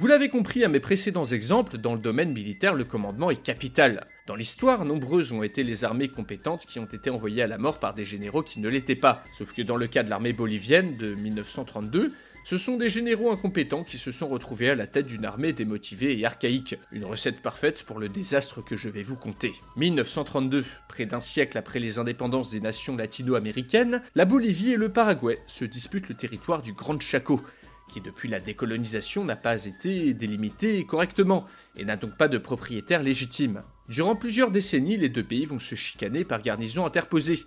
Vous 0.00 0.06
l'avez 0.06 0.28
compris 0.28 0.62
à 0.62 0.68
mes 0.68 0.78
précédents 0.78 1.24
exemples, 1.24 1.76
dans 1.76 1.92
le 1.92 1.98
domaine 1.98 2.32
militaire, 2.32 2.74
le 2.74 2.84
commandement 2.84 3.32
est 3.32 3.42
capital. 3.42 4.06
Dans 4.28 4.36
l'histoire, 4.36 4.84
nombreuses 4.84 5.32
ont 5.32 5.42
été 5.42 5.64
les 5.64 5.84
armées 5.84 6.06
compétentes 6.06 6.66
qui 6.66 6.78
ont 6.78 6.84
été 6.84 7.10
envoyées 7.10 7.42
à 7.42 7.48
la 7.48 7.58
mort 7.58 7.80
par 7.80 7.94
des 7.94 8.04
généraux 8.04 8.44
qui 8.44 8.60
ne 8.60 8.68
l'étaient 8.68 8.94
pas. 8.94 9.24
Sauf 9.36 9.52
que 9.52 9.62
dans 9.62 9.76
le 9.76 9.88
cas 9.88 10.04
de 10.04 10.10
l'armée 10.10 10.32
bolivienne 10.32 10.96
de 10.96 11.16
1932, 11.16 12.12
ce 12.44 12.56
sont 12.56 12.76
des 12.76 12.88
généraux 12.88 13.30
incompétents 13.30 13.84
qui 13.84 13.98
se 13.98 14.12
sont 14.12 14.28
retrouvés 14.28 14.70
à 14.70 14.74
la 14.74 14.86
tête 14.86 15.06
d'une 15.06 15.26
armée 15.26 15.52
démotivée 15.52 16.18
et 16.18 16.24
archaïque. 16.24 16.76
Une 16.92 17.04
recette 17.04 17.42
parfaite 17.42 17.82
pour 17.82 17.98
le 17.98 18.08
désastre 18.08 18.64
que 18.64 18.76
je 18.76 18.88
vais 18.88 19.02
vous 19.02 19.16
conter. 19.16 19.52
1932, 19.76 20.64
près 20.88 21.04
d'un 21.04 21.20
siècle 21.20 21.58
après 21.58 21.78
les 21.78 21.98
indépendances 21.98 22.52
des 22.52 22.60
nations 22.60 22.96
latino-américaines, 22.96 24.00
la 24.14 24.24
Bolivie 24.24 24.72
et 24.72 24.76
le 24.76 24.88
Paraguay 24.90 25.40
se 25.46 25.66
disputent 25.66 26.08
le 26.08 26.14
territoire 26.14 26.62
du 26.62 26.72
Grand 26.72 26.98
Chaco 27.02 27.42
qui 27.88 28.00
depuis 28.00 28.28
la 28.28 28.40
décolonisation 28.40 29.24
n'a 29.24 29.36
pas 29.36 29.64
été 29.64 30.14
délimité 30.14 30.84
correctement 30.84 31.46
et 31.76 31.84
n'a 31.84 31.96
donc 31.96 32.16
pas 32.16 32.28
de 32.28 32.38
propriétaire 32.38 33.02
légitime. 33.02 33.62
Durant 33.88 34.14
plusieurs 34.14 34.50
décennies, 34.50 34.96
les 34.96 35.08
deux 35.08 35.24
pays 35.24 35.46
vont 35.46 35.58
se 35.58 35.74
chicaner 35.74 36.24
par 36.24 36.42
garnison 36.42 36.86
interposée. 36.86 37.38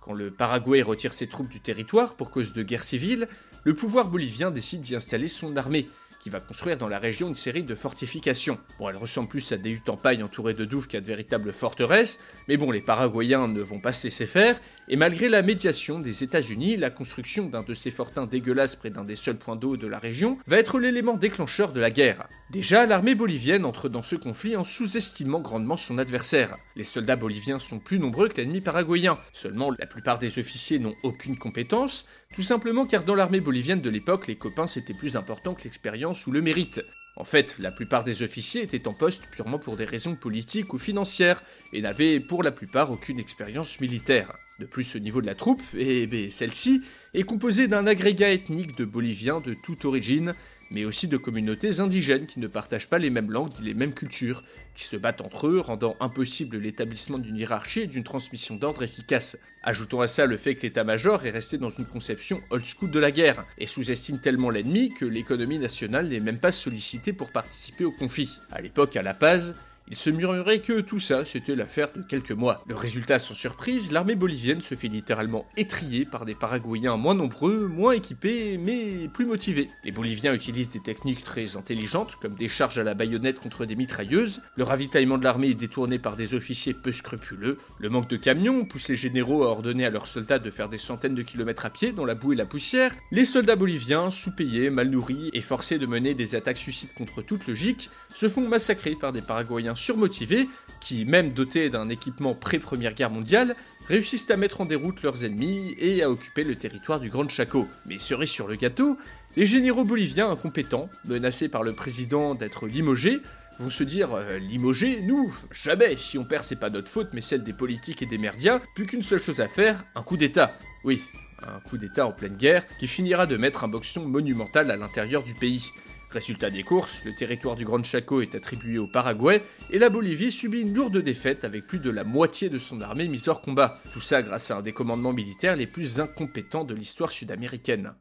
Quand 0.00 0.14
le 0.14 0.30
Paraguay 0.30 0.80
retire 0.80 1.12
ses 1.12 1.26
troupes 1.26 1.48
du 1.48 1.60
territoire 1.60 2.14
pour 2.14 2.30
cause 2.30 2.52
de 2.52 2.62
guerre 2.62 2.84
civile, 2.84 3.28
le 3.64 3.74
pouvoir 3.74 4.08
bolivien 4.08 4.50
décide 4.50 4.80
d'y 4.80 4.96
installer 4.96 5.28
son 5.28 5.56
armée, 5.56 5.88
va 6.28 6.40
construire 6.40 6.78
dans 6.78 6.88
la 6.88 6.98
région 6.98 7.28
une 7.28 7.34
série 7.34 7.62
de 7.62 7.74
fortifications. 7.74 8.58
Bon, 8.78 8.88
elles 8.88 8.96
ressemblent 8.96 9.28
plus 9.28 9.52
à 9.52 9.56
des 9.56 9.70
huttes 9.70 9.88
en 9.88 9.96
paille 9.96 10.22
entourées 10.22 10.54
de 10.54 10.64
douves 10.64 10.86
qu'à 10.86 11.00
de 11.00 11.06
véritables 11.06 11.52
forteresses, 11.52 12.18
mais 12.48 12.56
bon, 12.56 12.70
les 12.70 12.80
Paraguayens 12.80 13.48
ne 13.48 13.60
vont 13.60 13.80
pas 13.80 13.92
se 13.92 14.06
laisser 14.06 14.26
faire, 14.26 14.58
et 14.88 14.96
malgré 14.96 15.28
la 15.28 15.42
médiation 15.42 15.98
des 15.98 16.24
États-Unis, 16.24 16.76
la 16.76 16.90
construction 16.90 17.48
d'un 17.48 17.62
de 17.62 17.74
ces 17.74 17.90
fortins 17.90 18.26
dégueulasses 18.26 18.76
près 18.76 18.90
d'un 18.90 19.04
des 19.04 19.16
seuls 19.16 19.38
points 19.38 19.56
d'eau 19.56 19.76
de 19.76 19.86
la 19.86 19.98
région 19.98 20.38
va 20.46 20.58
être 20.58 20.78
l'élément 20.78 21.14
déclencheur 21.14 21.72
de 21.72 21.80
la 21.80 21.90
guerre. 21.90 22.26
Déjà, 22.50 22.86
l'armée 22.86 23.14
bolivienne 23.14 23.66
entre 23.66 23.90
dans 23.90 24.02
ce 24.02 24.16
conflit 24.16 24.56
en 24.56 24.64
sous-estimant 24.64 25.40
grandement 25.40 25.76
son 25.76 25.98
adversaire. 25.98 26.56
Les 26.76 26.84
soldats 26.84 27.14
boliviens 27.14 27.58
sont 27.58 27.78
plus 27.78 27.98
nombreux 27.98 28.28
que 28.28 28.38
l'ennemi 28.38 28.62
paraguayen, 28.62 29.18
seulement 29.34 29.70
la 29.78 29.86
plupart 29.86 30.18
des 30.18 30.38
officiers 30.38 30.78
n'ont 30.78 30.94
aucune 31.02 31.36
compétence, 31.36 32.06
Tout 32.34 32.42
simplement 32.42 32.86
car 32.86 33.04
dans 33.04 33.14
l'armée 33.14 33.40
bolivienne 33.40 33.82
de 33.82 33.90
l'époque, 33.90 34.28
les 34.28 34.36
copains 34.36 34.66
c'était 34.66 34.94
plus 34.94 35.14
important 35.16 35.52
que 35.54 35.64
l'expérience 35.64 36.26
ou 36.26 36.30
le 36.30 36.40
mérite. 36.40 36.80
En 37.16 37.24
fait, 37.24 37.56
la 37.58 37.72
plupart 37.72 38.04
des 38.04 38.22
officiers 38.22 38.62
étaient 38.62 38.88
en 38.88 38.94
poste 38.94 39.24
purement 39.30 39.58
pour 39.58 39.76
des 39.76 39.84
raisons 39.84 40.14
politiques 40.14 40.72
ou 40.72 40.78
financières, 40.78 41.42
et 41.74 41.82
n'avaient 41.82 42.20
pour 42.20 42.42
la 42.42 42.52
plupart 42.52 42.90
aucune 42.90 43.18
expérience 43.18 43.80
militaire. 43.80 44.32
De 44.60 44.66
plus, 44.66 44.96
au 44.96 45.00
niveau 45.00 45.20
de 45.20 45.26
la 45.26 45.34
troupe, 45.34 45.62
et 45.76 46.06
ben, 46.06 46.30
celle-ci 46.30 46.82
est 47.14 47.24
composée 47.24 47.68
d'un 47.68 47.86
agrégat 47.86 48.30
ethnique 48.30 48.76
de 48.76 48.84
Boliviens 48.84 49.40
de 49.40 49.54
toute 49.54 49.84
origine, 49.84 50.34
mais 50.70 50.84
aussi 50.84 51.08
de 51.08 51.16
communautés 51.16 51.80
indigènes 51.80 52.26
qui 52.26 52.40
ne 52.40 52.46
partagent 52.46 52.88
pas 52.88 52.98
les 52.98 53.10
mêmes 53.10 53.30
langues 53.30 53.52
ni 53.58 53.66
les 53.66 53.74
mêmes 53.74 53.94
cultures, 53.94 54.42
qui 54.74 54.84
se 54.84 54.96
battent 54.96 55.20
entre 55.20 55.46
eux, 55.46 55.60
rendant 55.60 55.96
impossible 56.00 56.58
l'établissement 56.58 57.18
d'une 57.18 57.36
hiérarchie 57.36 57.80
et 57.80 57.86
d'une 57.86 58.04
transmission 58.04 58.56
d'ordre 58.56 58.82
efficace. 58.82 59.38
Ajoutons 59.62 60.00
à 60.00 60.06
ça 60.06 60.26
le 60.26 60.36
fait 60.36 60.54
que 60.54 60.62
l'état-major 60.62 61.26
est 61.26 61.30
resté 61.30 61.58
dans 61.58 61.70
une 61.70 61.86
conception 61.86 62.40
old 62.50 62.64
school 62.64 62.90
de 62.90 62.98
la 62.98 63.10
guerre, 63.10 63.44
et 63.58 63.66
sous-estime 63.66 64.20
tellement 64.20 64.50
l'ennemi 64.50 64.90
que 64.90 65.04
l'économie 65.04 65.58
nationale 65.58 66.08
n'est 66.08 66.20
même 66.20 66.38
pas 66.38 66.52
sollicitée 66.52 67.12
pour 67.12 67.30
participer 67.30 67.84
au 67.84 67.92
conflit. 67.92 68.30
À 68.50 68.60
l'époque, 68.60 68.96
à 68.96 69.02
La 69.02 69.14
Paz, 69.14 69.54
il 69.90 69.96
se 69.96 70.10
murmurait 70.10 70.60
que 70.60 70.80
tout 70.80 70.98
ça, 70.98 71.24
c'était 71.24 71.54
l'affaire 71.54 71.88
de 71.94 72.02
quelques 72.02 72.32
mois. 72.32 72.62
Le 72.66 72.74
résultat, 72.74 73.18
sans 73.18 73.34
surprise, 73.34 73.90
l'armée 73.92 74.14
bolivienne 74.14 74.60
se 74.60 74.74
fait 74.74 74.88
littéralement 74.88 75.46
étrier 75.56 76.04
par 76.04 76.24
des 76.24 76.34
Paraguayens 76.34 76.96
moins 76.96 77.14
nombreux, 77.14 77.66
moins 77.66 77.92
équipés, 77.92 78.58
mais 78.58 79.08
plus 79.08 79.24
motivés. 79.24 79.68
Les 79.84 79.92
Boliviens 79.92 80.34
utilisent 80.34 80.72
des 80.72 80.80
techniques 80.80 81.24
très 81.24 81.56
intelligentes, 81.56 82.16
comme 82.20 82.34
des 82.34 82.48
charges 82.48 82.78
à 82.78 82.84
la 82.84 82.94
baïonnette 82.94 83.38
contre 83.38 83.64
des 83.64 83.76
mitrailleuses, 83.76 84.42
le 84.56 84.64
ravitaillement 84.64 85.18
de 85.18 85.24
l'armée 85.24 85.48
est 85.48 85.54
détourné 85.54 85.98
par 85.98 86.16
des 86.16 86.34
officiers 86.34 86.74
peu 86.74 86.92
scrupuleux, 86.92 87.58
le 87.78 87.88
manque 87.88 88.10
de 88.10 88.16
camions 88.16 88.66
pousse 88.66 88.88
les 88.88 88.96
généraux 88.96 89.44
à 89.44 89.48
ordonner 89.48 89.86
à 89.86 89.90
leurs 89.90 90.06
soldats 90.06 90.38
de 90.38 90.50
faire 90.50 90.68
des 90.68 90.78
centaines 90.78 91.14
de 91.14 91.22
kilomètres 91.22 91.64
à 91.64 91.70
pied 91.70 91.92
dans 91.92 92.04
la 92.04 92.14
boue 92.14 92.32
et 92.34 92.36
la 92.36 92.46
poussière, 92.46 92.94
les 93.10 93.24
soldats 93.24 93.56
boliviens, 93.56 94.10
sous-payés, 94.10 94.70
mal 94.70 94.90
nourris 94.90 95.30
et 95.32 95.40
forcés 95.40 95.78
de 95.78 95.86
mener 95.86 96.14
des 96.14 96.34
attaques 96.34 96.58
suicides 96.58 96.92
contre 96.94 97.22
toute 97.22 97.46
logique, 97.46 97.90
se 98.14 98.28
font 98.28 98.46
massacrer 98.46 98.94
par 98.94 99.12
des 99.12 99.22
Paraguayens 99.22 99.76
surmotivés, 99.78 100.48
qui, 100.80 101.04
même 101.04 101.32
dotés 101.32 101.70
d'un 101.70 101.88
équipement 101.88 102.34
pré-première 102.34 102.94
guerre 102.94 103.10
mondiale, 103.10 103.56
réussissent 103.88 104.30
à 104.30 104.36
mettre 104.36 104.60
en 104.60 104.64
déroute 104.64 105.02
leurs 105.02 105.24
ennemis 105.24 105.74
et 105.78 106.02
à 106.02 106.10
occuper 106.10 106.44
le 106.44 106.54
territoire 106.54 107.00
du 107.00 107.08
Grand 107.08 107.28
Chaco. 107.28 107.66
Mais 107.86 107.98
cerise 107.98 108.30
sur 108.30 108.46
le 108.46 108.56
gâteau, 108.56 108.98
les 109.36 109.46
généraux 109.46 109.84
boliviens 109.84 110.30
incompétents, 110.30 110.90
menacés 111.06 111.48
par 111.48 111.62
le 111.62 111.72
président 111.72 112.34
d'être 112.34 112.66
limogés, 112.66 113.20
vont 113.58 113.70
se 113.70 113.84
dire 113.84 114.14
euh, 114.14 114.38
limogés, 114.38 115.00
nous, 115.02 115.34
jamais, 115.50 115.96
si 115.96 116.16
on 116.16 116.24
perd 116.24 116.44
c'est 116.44 116.56
pas 116.56 116.70
notre 116.70 116.88
faute 116.88 117.08
mais 117.12 117.20
celle 117.20 117.42
des 117.42 117.52
politiques 117.52 118.02
et 118.02 118.06
des 118.06 118.18
merdias, 118.18 118.60
plus 118.74 118.86
qu'une 118.86 119.02
seule 119.02 119.22
chose 119.22 119.40
à 119.40 119.48
faire, 119.48 119.84
un 119.94 120.02
coup 120.02 120.16
d'état. 120.16 120.56
Oui, 120.84 121.02
un 121.42 121.60
coup 121.60 121.76
d'état 121.76 122.06
en 122.06 122.12
pleine 122.12 122.36
guerre 122.36 122.66
qui 122.78 122.86
finira 122.86 123.26
de 123.26 123.36
mettre 123.36 123.64
un 123.64 123.68
boxon 123.68 124.04
monumental 124.06 124.70
à 124.70 124.76
l'intérieur 124.76 125.22
du 125.22 125.34
pays. 125.34 125.70
Résultat 126.10 126.48
des 126.48 126.62
courses, 126.62 127.02
le 127.04 127.14
territoire 127.14 127.54
du 127.54 127.66
Grand 127.66 127.84
Chaco 127.84 128.22
est 128.22 128.34
attribué 128.34 128.78
au 128.78 128.86
Paraguay 128.86 129.42
et 129.70 129.78
la 129.78 129.90
Bolivie 129.90 130.30
subit 130.30 130.62
une 130.62 130.72
lourde 130.72 130.96
défaite 130.96 131.44
avec 131.44 131.66
plus 131.66 131.80
de 131.80 131.90
la 131.90 132.02
moitié 132.02 132.48
de 132.48 132.58
son 132.58 132.80
armée 132.80 133.08
mise 133.08 133.28
hors 133.28 133.42
combat. 133.42 133.78
Tout 133.92 134.00
ça 134.00 134.22
grâce 134.22 134.50
à 134.50 134.56
un 134.56 134.62
des 134.62 134.72
commandements 134.72 135.12
militaires 135.12 135.56
les 135.56 135.66
plus 135.66 136.00
incompétents 136.00 136.64
de 136.64 136.74
l'histoire 136.74 137.12
sud-américaine. 137.12 137.92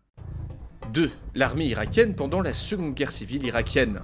2. 0.94 1.12
L'armée 1.36 1.66
irakienne 1.66 2.16
pendant 2.16 2.42
la 2.42 2.54
Seconde 2.54 2.94
Guerre 2.94 3.12
civile 3.12 3.46
irakienne. 3.46 4.00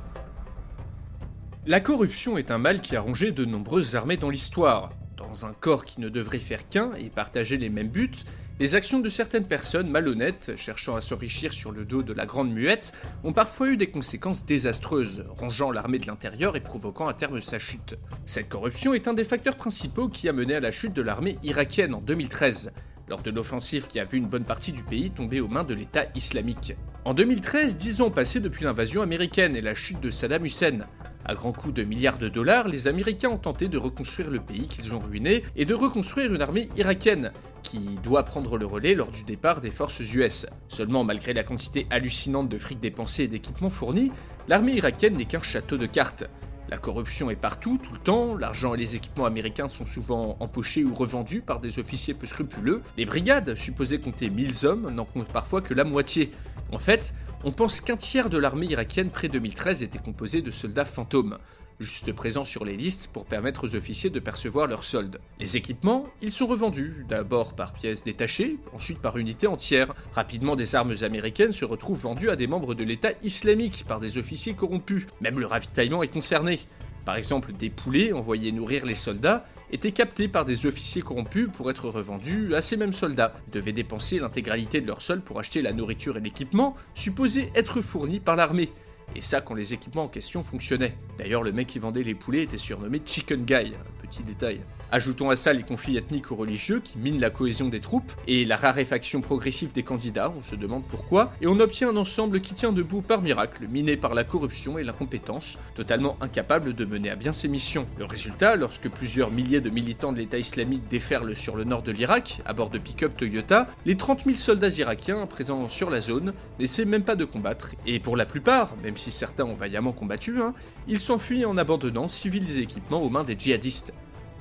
La 1.65 1.79
corruption 1.79 2.37
est 2.37 2.51
un 2.51 2.57
mal 2.57 2.81
qui 2.81 2.97
a 2.97 2.99
rongé 2.99 3.31
de 3.31 3.45
nombreuses 3.45 3.95
armées 3.95 4.17
dans 4.17 4.29
l'histoire. 4.29 4.89
Dans 5.15 5.45
un 5.45 5.53
corps 5.53 5.85
qui 5.85 6.01
ne 6.01 6.09
devrait 6.09 6.39
faire 6.39 6.67
qu'un 6.67 6.91
et 6.95 7.09
partager 7.09 7.57
les 7.57 7.69
mêmes 7.69 7.87
buts, 7.87 8.11
les 8.59 8.75
actions 8.75 8.99
de 8.99 9.09
certaines 9.09 9.47
personnes 9.47 9.89
malhonnêtes, 9.89 10.53
cherchant 10.55 10.95
à 10.95 11.01
s'enrichir 11.01 11.51
sur 11.51 11.71
le 11.71 11.85
dos 11.85 12.03
de 12.03 12.13
la 12.13 12.27
grande 12.27 12.51
muette, 12.51 12.93
ont 13.23 13.33
parfois 13.33 13.69
eu 13.69 13.77
des 13.77 13.89
conséquences 13.89 14.45
désastreuses, 14.45 15.25
rongeant 15.29 15.71
l'armée 15.71 15.97
de 15.97 16.05
l'intérieur 16.05 16.55
et 16.55 16.59
provoquant 16.59 17.07
à 17.07 17.13
terme 17.13 17.41
sa 17.41 17.57
chute. 17.57 17.97
Cette 18.27 18.49
corruption 18.49 18.93
est 18.93 19.07
un 19.07 19.15
des 19.15 19.23
facteurs 19.23 19.55
principaux 19.55 20.07
qui 20.07 20.29
a 20.29 20.33
mené 20.33 20.53
à 20.53 20.59
la 20.59 20.71
chute 20.71 20.93
de 20.93 21.01
l'armée 21.01 21.39
irakienne 21.41 21.95
en 21.95 22.01
2013, 22.01 22.73
lors 23.09 23.23
de 23.23 23.31
l'offensive 23.31 23.87
qui 23.87 23.99
a 23.99 24.05
vu 24.05 24.19
une 24.19 24.27
bonne 24.27 24.45
partie 24.45 24.71
du 24.71 24.83
pays 24.83 25.09
tomber 25.09 25.41
aux 25.41 25.47
mains 25.47 25.63
de 25.63 25.73
l'État 25.73 26.05
islamique. 26.13 26.75
En 27.05 27.15
2013, 27.15 27.77
dix 27.77 28.01
ans 28.01 28.11
passés 28.11 28.39
depuis 28.39 28.65
l'invasion 28.65 29.01
américaine 29.01 29.55
et 29.55 29.61
la 29.61 29.75
chute 29.75 29.99
de 29.99 30.11
Saddam 30.11 30.45
Hussein. 30.45 30.85
À 31.25 31.35
grands 31.35 31.53
coups 31.53 31.73
de 31.73 31.83
milliards 31.83 32.17
de 32.17 32.29
dollars, 32.29 32.67
les 32.67 32.87
Américains 32.87 33.29
ont 33.29 33.37
tenté 33.37 33.67
de 33.69 33.77
reconstruire 33.77 34.29
le 34.29 34.39
pays 34.39 34.67
qu'ils 34.67 34.93
ont 34.93 34.99
ruiné 34.99 35.43
et 35.55 35.65
de 35.65 35.73
reconstruire 35.73 36.33
une 36.33 36.41
armée 36.41 36.69
irakienne, 36.75 37.31
qui 37.73 37.97
doit 38.03 38.21
prendre 38.21 38.59
le 38.59 38.67
relais 38.67 38.93
lors 38.93 39.09
du 39.09 39.23
départ 39.23 39.59
des 39.59 39.71
forces 39.71 39.99
US. 40.13 40.45
Seulement, 40.67 41.03
malgré 41.03 41.33
la 41.33 41.41
quantité 41.41 41.87
hallucinante 41.89 42.47
de 42.47 42.59
fric 42.59 42.79
dépensé 42.79 43.23
et 43.23 43.27
d'équipements 43.27 43.71
fournis, 43.71 44.11
l'armée 44.47 44.73
irakienne 44.73 45.17
n'est 45.17 45.25
qu'un 45.25 45.41
château 45.41 45.77
de 45.77 45.87
cartes. 45.87 46.25
La 46.69 46.77
corruption 46.77 47.31
est 47.31 47.35
partout, 47.35 47.79
tout 47.81 47.93
le 47.93 47.97
temps, 47.97 48.35
l'argent 48.37 48.75
et 48.75 48.77
les 48.77 48.95
équipements 48.95 49.25
américains 49.25 49.67
sont 49.67 49.87
souvent 49.87 50.37
empochés 50.39 50.83
ou 50.83 50.93
revendus 50.93 51.41
par 51.41 51.59
des 51.59 51.79
officiers 51.79 52.13
peu 52.13 52.27
scrupuleux, 52.27 52.83
les 52.95 53.05
brigades, 53.05 53.55
supposées 53.55 53.99
compter 53.99 54.29
1000 54.29 54.67
hommes, 54.67 54.91
n'en 54.93 55.05
comptent 55.05 55.33
parfois 55.33 55.61
que 55.61 55.73
la 55.73 55.83
moitié. 55.83 56.29
En 56.71 56.77
fait, 56.77 57.15
on 57.43 57.51
pense 57.51 57.81
qu'un 57.81 57.97
tiers 57.97 58.29
de 58.29 58.37
l'armée 58.37 58.67
irakienne 58.67 59.09
pré-2013 59.09 59.83
était 59.83 59.97
composé 59.97 60.43
de 60.43 60.51
soldats 60.51 60.85
fantômes 60.85 61.39
juste 61.83 62.13
présents 62.13 62.45
sur 62.45 62.65
les 62.65 62.77
listes 62.77 63.09
pour 63.11 63.25
permettre 63.25 63.67
aux 63.67 63.75
officiers 63.75 64.09
de 64.09 64.19
percevoir 64.19 64.67
leurs 64.67 64.83
soldes. 64.83 65.19
Les 65.39 65.57
équipements, 65.57 66.07
ils 66.21 66.31
sont 66.31 66.47
revendus, 66.47 67.05
d'abord 67.07 67.53
par 67.53 67.73
pièces 67.73 68.03
détachées, 68.03 68.57
ensuite 68.73 68.99
par 68.99 69.17
unités 69.17 69.47
entières. 69.47 69.93
Rapidement, 70.13 70.55
des 70.55 70.75
armes 70.75 70.95
américaines 71.01 71.53
se 71.53 71.65
retrouvent 71.65 72.01
vendues 72.01 72.29
à 72.29 72.35
des 72.35 72.47
membres 72.47 72.73
de 72.73 72.83
l'État 72.83 73.11
islamique 73.21 73.85
par 73.87 73.99
des 73.99 74.17
officiers 74.17 74.53
corrompus. 74.53 75.05
Même 75.21 75.39
le 75.39 75.45
ravitaillement 75.45 76.03
est 76.03 76.07
concerné. 76.07 76.59
Par 77.05 77.15
exemple, 77.15 77.51
des 77.51 77.69
poulets 77.69 78.13
envoyés 78.13 78.51
nourrir 78.51 78.85
les 78.85 78.95
soldats 78.95 79.45
étaient 79.71 79.91
captés 79.91 80.27
par 80.27 80.45
des 80.45 80.65
officiers 80.65 81.01
corrompus 81.01 81.49
pour 81.51 81.69
être 81.69 81.89
revendus 81.89 82.55
à 82.55 82.61
ces 82.61 82.77
mêmes 82.77 82.93
soldats. 82.93 83.33
Devaient 83.51 83.73
dépenser 83.73 84.19
l'intégralité 84.19 84.79
de 84.79 84.87
leur 84.87 85.01
solde 85.01 85.23
pour 85.23 85.39
acheter 85.39 85.61
la 85.61 85.73
nourriture 85.73 86.17
et 86.17 86.21
l'équipement 86.21 86.75
supposés 86.93 87.51
être 87.55 87.81
fournis 87.81 88.19
par 88.19 88.35
l'armée. 88.35 88.69
Et 89.15 89.21
ça 89.21 89.41
quand 89.41 89.53
les 89.53 89.73
équipements 89.73 90.03
en 90.03 90.07
question 90.07 90.43
fonctionnaient. 90.43 90.95
D'ailleurs, 91.17 91.43
le 91.43 91.51
mec 91.51 91.67
qui 91.67 91.79
vendait 91.79 92.03
les 92.03 92.15
poulets 92.15 92.43
était 92.43 92.57
surnommé 92.57 93.01
Chicken 93.05 93.45
Guy, 93.45 93.73
petit 94.01 94.23
détail. 94.23 94.61
Ajoutons 94.93 95.31
à 95.31 95.35
ça 95.35 95.53
les 95.53 95.63
conflits 95.63 95.97
ethniques 95.97 96.29
ou 96.29 96.35
religieux 96.35 96.79
qui 96.79 96.99
minent 96.99 97.19
la 97.19 97.31
cohésion 97.31 97.67
des 97.67 97.79
troupes 97.79 98.11
et 98.27 98.45
la 98.45 98.55
raréfaction 98.55 99.21
progressive 99.21 99.73
des 99.73 99.81
candidats, 99.81 100.31
on 100.37 100.43
se 100.43 100.53
demande 100.53 100.83
pourquoi, 100.87 101.33
et 101.41 101.47
on 101.47 101.59
obtient 101.59 101.89
un 101.89 101.97
ensemble 101.97 102.41
qui 102.41 102.53
tient 102.53 102.71
debout 102.71 103.01
par 103.01 103.23
miracle, 103.23 103.65
miné 103.67 103.97
par 103.97 104.13
la 104.13 104.23
corruption 104.23 104.77
et 104.77 104.83
l'incompétence, 104.83 105.57
totalement 105.73 106.15
incapable 106.21 106.75
de 106.75 106.85
mener 106.85 107.09
à 107.09 107.15
bien 107.15 107.33
ses 107.33 107.47
missions. 107.47 107.87
Le 107.97 108.05
résultat, 108.05 108.55
lorsque 108.55 108.87
plusieurs 108.87 109.31
milliers 109.31 109.61
de 109.61 109.71
militants 109.71 110.13
de 110.13 110.19
l'État 110.19 110.37
islamique 110.37 110.87
déferlent 110.87 111.35
sur 111.35 111.55
le 111.55 111.63
nord 111.63 111.81
de 111.81 111.91
l'Irak, 111.91 112.41
à 112.45 112.53
bord 112.53 112.69
de 112.69 112.77
pick-up 112.77 113.17
Toyota, 113.17 113.69
les 113.87 113.97
30 113.97 114.25
000 114.25 114.37
soldats 114.37 114.77
irakiens 114.77 115.25
présents 115.25 115.69
sur 115.69 115.89
la 115.89 116.01
zone 116.01 116.33
n'essaient 116.59 116.85
même 116.85 117.03
pas 117.03 117.15
de 117.15 117.25
combattre, 117.25 117.73
et 117.87 117.99
pour 117.99 118.15
la 118.15 118.27
plupart, 118.27 118.75
même 118.83 118.97
si 118.97 119.09
certains 119.09 119.45
ont 119.45 119.55
vaillamment 119.55 119.91
combattu, 119.91 120.39
hein, 120.39 120.53
ils 120.87 120.99
s'enfuient 120.99 121.45
en 121.45 121.57
abandonnant 121.57 122.07
civils 122.07 122.59
et 122.59 122.61
équipements 122.61 123.01
aux 123.01 123.09
mains 123.09 123.23
des 123.23 123.35
djihadistes. 123.35 123.91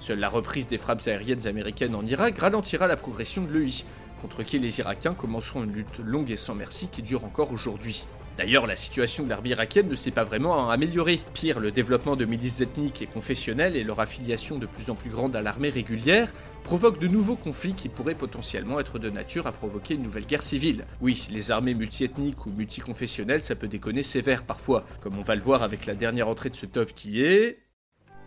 Seule 0.02 0.18
la 0.18 0.28
reprise 0.28 0.66
des 0.66 0.78
frappes 0.78 1.06
aériennes 1.06 1.47
américaines 1.47 1.94
en 1.94 2.04
Irak 2.04 2.40
ralentira 2.40 2.88
la 2.88 2.97
progression 2.97 3.44
de 3.44 3.52
l'EI, 3.56 3.85
contre 4.21 4.42
qui 4.42 4.59
les 4.59 4.80
Irakiens 4.80 5.14
commenceront 5.14 5.62
une 5.62 5.75
lutte 5.75 6.00
longue 6.00 6.32
et 6.32 6.35
sans 6.35 6.56
merci 6.56 6.88
qui 6.88 7.02
dure 7.02 7.25
encore 7.25 7.52
aujourd'hui. 7.52 8.09
D'ailleurs, 8.37 8.66
la 8.66 8.75
situation 8.75 9.23
de 9.23 9.28
l'armée 9.28 9.50
irakienne 9.50 9.87
ne 9.87 9.94
s'est 9.94 10.11
pas 10.11 10.25
vraiment 10.25 10.71
améliorée. 10.71 11.21
Pire, 11.35 11.61
le 11.61 11.71
développement 11.71 12.16
de 12.16 12.25
milices 12.25 12.62
ethniques 12.62 13.00
et 13.00 13.06
confessionnelles 13.06 13.76
et 13.76 13.85
leur 13.85 14.00
affiliation 14.00 14.59
de 14.59 14.66
plus 14.66 14.90
en 14.90 14.97
plus 14.97 15.11
grande 15.11 15.37
à 15.37 15.40
l'armée 15.40 15.71
régulière 15.71 16.32
provoquent 16.64 16.99
de 16.99 17.06
nouveaux 17.06 17.37
conflits 17.37 17.75
qui 17.75 17.88
pourraient 17.88 18.16
potentiellement 18.16 18.80
être 18.80 18.99
de 18.99 19.09
nature 19.09 19.47
à 19.47 19.52
provoquer 19.52 19.94
une 19.94 20.02
nouvelle 20.02 20.26
guerre 20.26 20.42
civile. 20.42 20.85
Oui, 21.00 21.28
les 21.30 21.52
armées 21.52 21.75
multiethniques 21.75 22.44
ou 22.44 22.50
multiconfessionnelles, 22.50 23.44
ça 23.44 23.54
peut 23.54 23.68
déconner 23.68 24.02
sévère 24.02 24.42
parfois, 24.42 24.85
comme 25.00 25.16
on 25.16 25.23
va 25.23 25.37
le 25.37 25.42
voir 25.42 25.62
avec 25.62 25.87
la 25.87 25.94
dernière 25.94 26.26
entrée 26.26 26.50
de 26.50 26.56
ce 26.56 26.66
top 26.66 26.92
qui 26.92 27.23
est... 27.23 27.61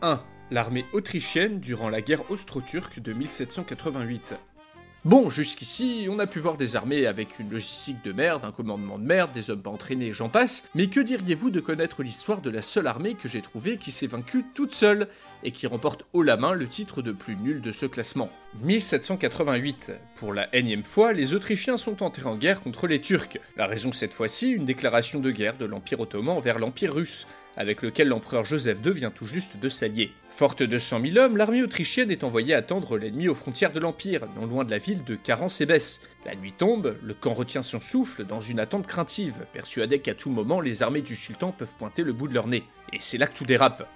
1 0.01 0.21
l'armée 0.51 0.85
autrichienne 0.93 1.59
durant 1.59 1.89
la 1.89 2.01
guerre 2.01 2.29
austro-turque 2.31 2.99
de 2.99 3.13
1788. 3.13 4.35
Bon, 5.05 5.29
jusqu'ici, 5.29 6.07
on 6.09 6.17
a 6.17 6.25
pu 6.25 6.39
voir 6.39 6.57
des 6.57 6.75
armées 6.75 7.05
avec 7.05 7.37
une 7.37 7.51
logistique 7.51 8.03
de 8.03 8.11
merde, 8.11 8.43
un 8.43 8.51
commandement 8.51 8.97
de 8.97 9.03
merde, 9.03 9.31
des 9.33 9.51
hommes 9.51 9.61
pas 9.61 9.69
entraînés, 9.69 10.11
j'en 10.13 10.29
passe, 10.29 10.63
mais 10.73 10.87
que 10.87 10.99
diriez-vous 10.99 11.51
de 11.51 11.59
connaître 11.59 12.01
l'histoire 12.01 12.41
de 12.41 12.49
la 12.49 12.63
seule 12.63 12.87
armée 12.87 13.13
que 13.13 13.27
j'ai 13.27 13.43
trouvée 13.43 13.77
qui 13.77 13.91
s'est 13.91 14.07
vaincue 14.07 14.43
toute 14.55 14.73
seule, 14.73 15.07
et 15.43 15.51
qui 15.51 15.67
remporte 15.67 16.07
haut 16.13 16.23
la 16.23 16.37
main 16.37 16.53
le 16.53 16.67
titre 16.67 17.03
de 17.03 17.11
plus 17.11 17.35
nul 17.35 17.61
de 17.61 17.71
ce 17.71 17.85
classement? 17.85 18.31
1788. 18.63 19.91
Pour 20.15 20.33
la 20.33 20.53
énième 20.55 20.83
fois, 20.83 21.13
les 21.13 21.35
Autrichiens 21.35 21.77
sont 21.77 22.01
entrés 22.01 22.25
en 22.25 22.35
guerre 22.35 22.61
contre 22.61 22.87
les 22.87 22.99
Turcs. 22.99 23.37
La 23.57 23.67
raison 23.67 23.91
cette 23.91 24.15
fois-ci, 24.15 24.49
une 24.49 24.65
déclaration 24.65 25.19
de 25.19 25.29
guerre 25.29 25.57
de 25.57 25.65
l'Empire 25.65 25.99
ottoman 25.99 26.35
envers 26.35 26.57
l'Empire 26.57 26.95
russe, 26.95 27.27
avec 27.57 27.81
lequel 27.81 28.09
l'empereur 28.09 28.45
Joseph 28.45 28.77
II 28.85 28.93
vient 28.93 29.11
tout 29.11 29.25
juste 29.25 29.57
de 29.57 29.69
s'allier. 29.69 30.11
Forte 30.29 30.63
de 30.63 30.77
100 30.77 31.01
000 31.01 31.17
hommes, 31.17 31.37
l'armée 31.37 31.63
autrichienne 31.63 32.11
est 32.11 32.23
envoyée 32.23 32.53
attendre 32.53 32.97
l'ennemi 32.97 33.27
aux 33.27 33.35
frontières 33.35 33.71
de 33.71 33.79
l'Empire, 33.79 34.27
non 34.35 34.45
loin 34.45 34.63
de 34.63 34.71
la 34.71 34.77
ville 34.77 35.03
de 35.03 35.15
Caran-Sébès. 35.15 36.01
La 36.25 36.35
nuit 36.35 36.53
tombe, 36.53 36.97
le 37.01 37.13
camp 37.13 37.33
retient 37.33 37.63
son 37.63 37.79
souffle 37.79 38.25
dans 38.25 38.41
une 38.41 38.59
attente 38.59 38.87
craintive, 38.87 39.45
persuadé 39.53 39.99
qu'à 39.99 40.13
tout 40.13 40.29
moment 40.29 40.59
les 40.59 40.83
armées 40.83 41.01
du 41.01 41.15
sultan 41.15 41.51
peuvent 41.51 41.73
pointer 41.77 42.03
le 42.03 42.13
bout 42.13 42.27
de 42.27 42.33
leur 42.33 42.47
nez. 42.47 42.63
Et 42.93 42.97
c'est 42.99 43.17
là 43.17 43.27
que 43.27 43.37
tout 43.37 43.45
dérape. 43.45 43.87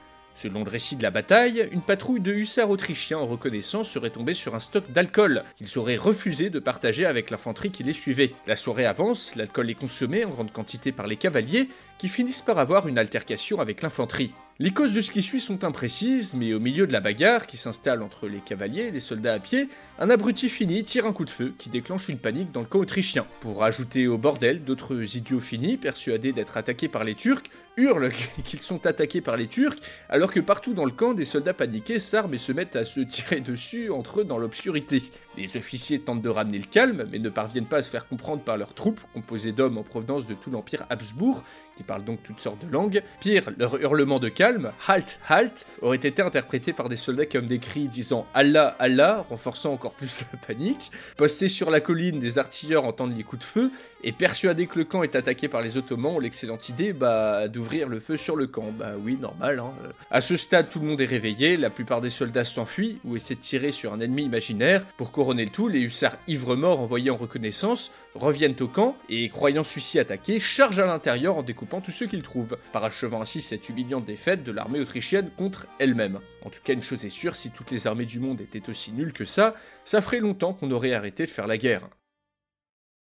Selon 0.41 0.63
le 0.63 0.69
récit 0.69 0.95
de 0.95 1.03
la 1.03 1.11
bataille, 1.11 1.67
une 1.73 1.81
patrouille 1.81 2.21
de 2.21 2.31
hussards 2.31 2.69
autrichiens 2.69 3.17
en 3.17 3.25
reconnaissance 3.25 3.89
serait 3.89 4.09
tombée 4.09 4.33
sur 4.33 4.55
un 4.55 4.61
stock 4.61 4.89
d'alcool 4.89 5.43
qu'ils 5.57 5.77
auraient 5.77 5.97
refusé 5.97 6.49
de 6.49 6.59
partager 6.59 7.05
avec 7.05 7.29
l'infanterie 7.29 7.71
qui 7.71 7.83
les 7.83 7.91
suivait. 7.91 8.31
La 8.47 8.55
soirée 8.55 8.85
avance, 8.85 9.35
l'alcool 9.35 9.69
est 9.69 9.75
consommé 9.75 10.23
en 10.23 10.29
grande 10.29 10.53
quantité 10.53 10.93
par 10.93 11.07
les 11.07 11.17
cavaliers 11.17 11.67
qui 11.97 12.07
finissent 12.07 12.41
par 12.41 12.57
avoir 12.57 12.87
une 12.87 12.97
altercation 12.97 13.59
avec 13.59 13.81
l'infanterie. 13.81 14.33
Les 14.61 14.71
causes 14.71 14.91
de 14.91 15.01
ce 15.01 15.11
qui 15.11 15.21
suit 15.21 15.39
sont 15.39 15.63
imprécises, 15.63 16.33
mais 16.33 16.53
au 16.53 16.59
milieu 16.59 16.85
de 16.85 16.91
la 16.91 16.99
bagarre 16.99 17.47
qui 17.47 17.55
s'installe 17.55 18.01
entre 18.01 18.27
les 18.27 18.41
cavaliers 18.41 18.87
et 18.87 18.91
les 18.91 18.99
soldats 18.99 19.35
à 19.35 19.39
pied, 19.39 19.69
un 19.99 20.09
abruti 20.09 20.49
fini 20.49 20.83
tire 20.83 21.05
un 21.05 21.13
coup 21.13 21.23
de 21.23 21.29
feu 21.29 21.53
qui 21.57 21.69
déclenche 21.69 22.09
une 22.09 22.17
panique 22.17 22.51
dans 22.51 22.59
le 22.59 22.65
camp 22.65 22.79
autrichien. 22.79 23.25
Pour 23.39 23.63
ajouter 23.63 24.09
au 24.09 24.17
bordel, 24.17 24.65
d'autres 24.65 25.15
idiots 25.15 25.39
finis, 25.39 25.77
persuadés 25.77 26.33
d'être 26.33 26.57
attaqués 26.57 26.89
par 26.89 27.05
les 27.05 27.15
Turcs, 27.15 27.43
hurlent 27.77 28.11
qu'ils 28.43 28.61
sont 28.61 28.85
attaqués 28.85 29.21
par 29.21 29.37
les 29.37 29.47
Turcs, 29.47 29.77
alors 30.09 30.33
que 30.33 30.41
partout 30.41 30.73
dans 30.73 30.83
le 30.83 30.91
camp, 30.91 31.13
des 31.13 31.23
soldats 31.23 31.53
paniqués 31.53 31.99
s'arment 31.99 32.33
et 32.33 32.37
se 32.37 32.51
mettent 32.51 32.75
à 32.75 32.83
se 32.83 32.99
tirer 32.99 33.39
dessus 33.39 33.89
entre 33.91 34.19
eux 34.19 34.25
dans 34.25 34.37
l'obscurité. 34.37 35.01
Les 35.37 35.55
officiers 35.55 35.99
tentent 35.99 36.21
de 36.21 36.27
ramener 36.27 36.57
le 36.57 36.65
calme, 36.65 37.07
mais 37.09 37.19
ne 37.19 37.29
parviennent 37.29 37.65
pas 37.65 37.77
à 37.77 37.81
se 37.81 37.89
faire 37.89 38.09
comprendre 38.09 38.43
par 38.43 38.57
leurs 38.57 38.73
troupes, 38.73 38.99
composées 39.13 39.53
d'hommes 39.53 39.77
en 39.77 39.83
provenance 39.83 40.27
de 40.27 40.33
tout 40.33 40.51
l'Empire 40.51 40.85
Habsbourg, 40.89 41.45
qui 41.77 41.83
parlent 41.83 42.03
donc 42.03 42.23
toutes 42.23 42.41
sortes 42.41 42.65
de 42.65 42.69
langues. 42.69 43.01
Pire, 43.21 43.51
leur 43.57 43.81
hurlement 43.81 44.19
de 44.19 44.27
calme 44.27 44.48
halt, 44.87 45.19
halt, 45.27 45.65
aurait 45.81 45.97
été 45.97 46.21
interprété 46.21 46.73
par 46.73 46.89
des 46.89 46.95
soldats 46.95 47.25
comme 47.25 47.47
des 47.47 47.59
cris 47.59 47.87
disant 47.87 48.27
Allah, 48.33 48.75
Allah, 48.79 49.25
renforçant 49.29 49.73
encore 49.73 49.93
plus 49.93 50.23
la 50.33 50.39
panique. 50.39 50.91
Postés 51.17 51.47
sur 51.47 51.69
la 51.69 51.81
colline, 51.81 52.19
des 52.19 52.37
artilleurs 52.37 52.85
entendent 52.85 53.15
les 53.15 53.23
coups 53.23 53.41
de 53.41 53.47
feu, 53.47 53.71
et 54.03 54.11
persuadés 54.11 54.67
que 54.67 54.79
le 54.79 54.85
camp 54.85 55.03
est 55.03 55.15
attaqué 55.15 55.47
par 55.47 55.61
les 55.61 55.77
Ottomans, 55.77 56.15
ont 56.15 56.19
l'excellente 56.19 56.69
idée 56.69 56.93
bah, 56.93 57.47
d'ouvrir 57.47 57.87
le 57.87 57.99
feu 57.99 58.17
sur 58.17 58.35
le 58.35 58.47
camp. 58.47 58.71
Bah 58.71 58.93
oui, 58.99 59.17
normal. 59.19 59.59
Hein. 59.59 59.73
À 60.11 60.21
ce 60.21 60.37
stade, 60.37 60.69
tout 60.69 60.79
le 60.79 60.87
monde 60.87 61.01
est 61.01 61.05
réveillé, 61.05 61.57
la 61.57 61.69
plupart 61.69 62.01
des 62.01 62.09
soldats 62.09 62.43
s'enfuient 62.43 62.99
ou 63.03 63.15
essaient 63.15 63.35
de 63.35 63.39
tirer 63.39 63.71
sur 63.71 63.93
un 63.93 63.99
ennemi 63.99 64.23
imaginaire. 64.23 64.85
Pour 64.97 65.11
couronner 65.11 65.45
le 65.45 65.51
tout, 65.51 65.67
les 65.67 65.79
hussards 65.79 66.17
ivres-morts 66.27 66.81
envoyés 66.81 67.09
en 67.09 67.17
reconnaissance 67.17 67.91
reviennent 68.15 68.55
au 68.59 68.67
camp 68.67 68.95
et, 69.09 69.29
croyant 69.29 69.63
celui-ci 69.63 69.99
attaqué, 69.99 70.39
chargent 70.39 70.79
à 70.79 70.85
l'intérieur 70.85 71.37
en 71.37 71.43
découpant 71.43 71.81
tous 71.81 71.91
ceux 71.91 72.07
qu'ils 72.07 72.23
trouvent, 72.23 72.57
parachevant 72.71 73.21
ainsi 73.21 73.41
cette 73.41 73.69
humiliante 73.69 74.05
de 74.43 74.51
l'armée 74.51 74.79
autrichienne 74.79 75.29
contre 75.37 75.67
elle-même. 75.79 76.19
En 76.43 76.49
tout 76.49 76.61
cas, 76.63 76.73
une 76.73 76.81
chose 76.81 77.05
est 77.05 77.09
sûre, 77.09 77.35
si 77.35 77.51
toutes 77.51 77.71
les 77.71 77.87
armées 77.87 78.05
du 78.05 78.19
monde 78.19 78.41
étaient 78.41 78.69
aussi 78.69 78.91
nulles 78.91 79.13
que 79.13 79.25
ça, 79.25 79.55
ça 79.83 80.01
ferait 80.01 80.19
longtemps 80.19 80.53
qu'on 80.53 80.71
aurait 80.71 80.93
arrêté 80.93 81.25
de 81.25 81.29
faire 81.29 81.47
la 81.47 81.57
guerre. 81.57 81.81